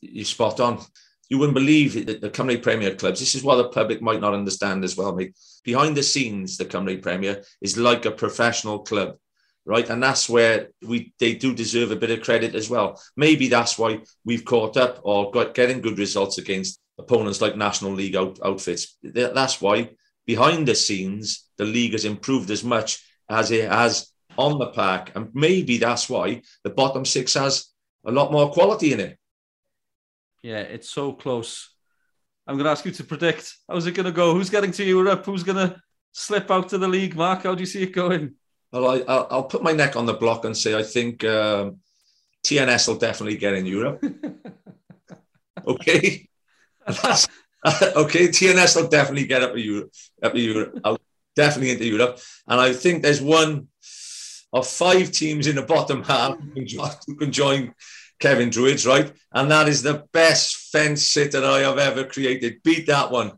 you 0.00 0.24
spot 0.24 0.60
on. 0.60 0.80
You 1.28 1.38
wouldn't 1.38 1.54
believe 1.54 2.06
that 2.06 2.20
the 2.20 2.30
Cymru 2.30 2.60
Premier 2.60 2.94
clubs, 2.94 3.20
this 3.20 3.34
is 3.34 3.44
what 3.44 3.56
the 3.56 3.68
public 3.68 4.02
might 4.02 4.20
not 4.20 4.34
understand 4.34 4.82
as 4.82 4.96
well, 4.96 5.14
mate. 5.14 5.36
Behind 5.64 5.96
the 5.96 6.02
scenes, 6.02 6.56
the 6.56 6.64
Cymru 6.64 7.00
Premier 7.00 7.42
is 7.60 7.76
like 7.76 8.04
a 8.04 8.10
professional 8.10 8.80
club, 8.80 9.16
right? 9.64 9.88
And 9.88 10.02
that's 10.02 10.28
where 10.28 10.70
we 10.82 11.12
they 11.20 11.34
do 11.34 11.54
deserve 11.54 11.92
a 11.92 11.96
bit 11.96 12.10
of 12.10 12.22
credit 12.22 12.54
as 12.56 12.68
well. 12.68 13.00
Maybe 13.16 13.48
that's 13.48 13.78
why 13.78 14.00
we've 14.24 14.44
caught 14.44 14.76
up 14.76 15.00
or 15.04 15.30
got 15.30 15.54
getting 15.54 15.80
good 15.80 15.98
results 15.98 16.38
against 16.38 16.80
opponents 16.98 17.40
like 17.40 17.56
National 17.56 17.92
League 17.92 18.16
out, 18.16 18.38
outfits. 18.44 18.96
That's 19.02 19.60
why 19.60 19.90
behind 20.26 20.66
the 20.66 20.74
scenes, 20.74 21.48
the 21.58 21.64
league 21.64 21.92
has 21.92 22.04
improved 22.04 22.50
as 22.50 22.64
much 22.64 23.04
as 23.28 23.50
it 23.50 23.70
has 23.70 24.10
on 24.36 24.58
the 24.58 24.68
park. 24.68 25.12
And 25.14 25.28
maybe 25.34 25.78
that's 25.78 26.08
why 26.08 26.42
the 26.64 26.70
bottom 26.70 27.04
six 27.04 27.34
has 27.34 27.66
a 28.04 28.10
lot 28.10 28.32
more 28.32 28.50
quality 28.50 28.92
in 28.92 29.00
it. 29.00 29.18
Yeah, 30.42 30.60
it's 30.60 30.88
so 30.88 31.12
close. 31.12 31.70
I'm 32.46 32.56
going 32.56 32.64
to 32.64 32.70
ask 32.70 32.84
you 32.84 32.92
to 32.92 33.04
predict. 33.04 33.54
How's 33.68 33.86
it 33.86 33.92
going 33.92 34.06
to 34.06 34.12
go? 34.12 34.34
Who's 34.34 34.50
getting 34.50 34.72
to 34.72 34.84
Europe? 34.84 35.24
Who's 35.26 35.42
going 35.42 35.68
to 35.68 35.80
slip 36.12 36.50
out 36.50 36.70
to 36.70 36.78
the 36.78 36.88
league? 36.88 37.14
Mark, 37.14 37.42
how 37.42 37.54
do 37.54 37.60
you 37.60 37.66
see 37.66 37.82
it 37.82 37.92
going? 37.92 38.34
Well, 38.72 38.88
I, 38.88 39.04
I'll, 39.06 39.26
I'll 39.30 39.44
put 39.44 39.62
my 39.62 39.72
neck 39.72 39.96
on 39.96 40.06
the 40.06 40.14
block 40.14 40.44
and 40.44 40.56
say 40.56 40.74
I 40.76 40.82
think 40.82 41.24
um, 41.24 41.76
TNS 42.44 42.88
will 42.88 42.96
definitely 42.96 43.36
get 43.36 43.54
in 43.54 43.66
Europe. 43.66 44.02
okay. 45.66 46.28
That's, 46.86 47.28
okay, 47.66 48.28
TNS 48.28 48.76
will 48.76 48.88
definitely 48.88 49.26
get 49.26 49.42
up 49.42 49.52
to 49.52 49.60
Europe. 49.60 49.92
Up 50.22 50.32
to 50.32 50.40
Europe. 50.40 50.80
I'll 50.84 50.98
definitely 51.36 51.72
into 51.72 51.86
Europe. 51.86 52.18
And 52.48 52.60
I 52.60 52.72
think 52.72 53.02
there's 53.02 53.20
one 53.20 53.68
of 54.52 54.66
five 54.66 55.12
teams 55.12 55.46
in 55.46 55.56
the 55.56 55.62
bottom 55.62 56.02
half 56.02 56.38
who 56.40 56.50
can 56.50 56.66
join, 56.66 56.90
who 57.06 57.14
can 57.16 57.32
join 57.32 57.74
Cefn 58.20 58.50
Druids, 58.50 58.86
right? 58.86 59.12
And 59.32 59.50
that 59.50 59.68
is 59.68 59.82
the 59.82 60.04
best 60.12 60.70
fence 60.70 61.04
sitter 61.06 61.44
I 61.44 61.60
have 61.60 61.78
ever 61.78 62.04
created. 62.04 62.62
Beat 62.62 62.86
that 62.86 63.10
one. 63.10 63.32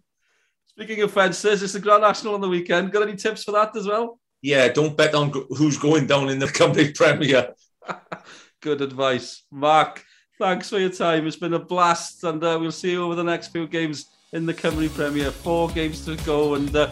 Speaking 0.67 1.03
of 1.03 1.13
fences, 1.13 1.63
it's 1.63 1.75
the 1.75 1.81
Grand 1.81 2.03
National 2.03 2.35
on 2.35 2.41
the 2.41 2.49
weekend. 2.49 2.93
Got 2.93 3.03
any 3.03 3.17
tips 3.17 3.45
for 3.45 3.53
that 3.53 3.77
as 3.77 3.87
well? 3.87 4.19
Yeah, 4.41 4.69
don't 4.69 4.97
bet 4.97 5.15
on 5.15 5.31
who's 5.51 5.79
going 5.79 6.07
down 6.07 6.29
in 6.29 6.39
the 6.39 6.47
Cymru 6.59 6.95
Premier. 6.95 7.55
Good 8.61 8.81
advice. 8.81 9.45
Mark, 9.51 10.05
thanks 10.39 10.69
for 10.69 10.79
your 10.79 10.91
time. 10.91 11.27
It's 11.27 11.37
been 11.37 11.55
a 11.55 11.59
blast, 11.59 12.25
and 12.25 12.43
uh, 12.43 12.59
we'll 12.61 12.73
see 12.73 12.93
you 12.93 13.05
over 13.05 13.15
the 13.15 13.23
next 13.23 13.49
few 13.49 13.67
games 13.67 14.07
in 14.33 14.47
the 14.47 14.55
Cymru 14.55 14.89
Premier. 14.89 15.31
Four 15.31 15.69
games 15.69 16.05
to 16.07 16.17
go, 16.25 16.55
and 16.55 16.75
uh, 16.75 16.91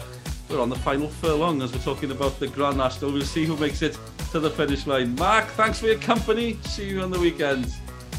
We're 0.51 0.59
on 0.59 0.69
the 0.69 0.75
final 0.75 1.07
furlong 1.07 1.61
as 1.61 1.71
we're 1.71 1.79
talking 1.79 2.11
about 2.11 2.37
the 2.37 2.47
Grand 2.47 2.75
National. 2.77 3.13
We'll 3.13 3.21
see 3.21 3.45
who 3.45 3.55
makes 3.55 3.81
it 3.81 3.97
to 4.31 4.39
the 4.39 4.49
finish 4.49 4.85
line. 4.85 5.15
Mark, 5.15 5.47
thanks 5.51 5.79
for 5.79 5.87
your 5.87 5.97
company. 5.99 6.57
See 6.65 6.89
you 6.89 6.99
on 7.01 7.09
the 7.09 7.19
weekend. 7.19 7.67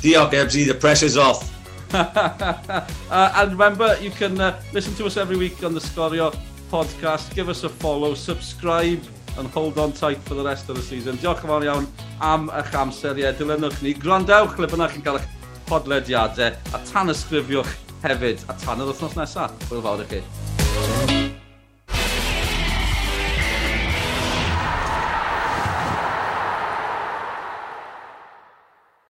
Diolch, 0.01 0.31
Ebsy. 0.31 0.67
The 0.67 0.75
pressure's 0.75 1.19
off. 1.19 1.53
uh, 1.95 2.87
and 3.11 3.53
remember, 3.53 3.99
you 4.01 4.11
can 4.11 4.41
uh, 4.41 4.59
listen 4.73 4.95
to 4.95 5.05
us 5.05 5.19
every 5.19 5.37
week 5.37 5.63
on 5.63 5.75
the 5.75 5.81
Scorio 5.81 6.33
podcast. 6.71 7.35
Give 7.35 7.51
us 7.51 7.65
a 7.65 7.69
follow, 7.69 8.15
subscribe, 8.15 9.03
and 9.37 9.47
hold 9.49 9.79
on 9.79 9.93
tight 9.93 10.19
for 10.19 10.33
the 10.33 10.45
rest 10.45 10.71
of 10.71 10.77
the 10.77 10.83
season. 10.83 11.19
Diolch 11.19 11.45
yn 11.45 11.53
fawr 11.53 11.67
iawn 11.69 11.89
am 12.25 12.49
eich 12.49 12.73
amser. 12.81 13.21
Ie, 13.21 13.35
dilynwch 13.37 13.83
ni. 13.85 13.93
Grandewch 13.93 14.57
ble 14.57 14.71
bynnag 14.73 14.97
chi'n 14.97 15.05
cael 15.05 15.21
eich 15.21 15.29
podlediadau 15.69 16.57
a 16.73 16.81
tan 16.89 17.13
ysgrifiwch 17.13 17.77
hefyd 18.07 18.49
a 18.49 18.57
tan 18.65 18.81
yr 18.81 18.95
wythnos 18.95 19.21
nesaf. 19.21 19.53
Hwyl 19.69 19.85
fawr 19.85 20.07
i 20.07 20.09
chi. 20.15 21.22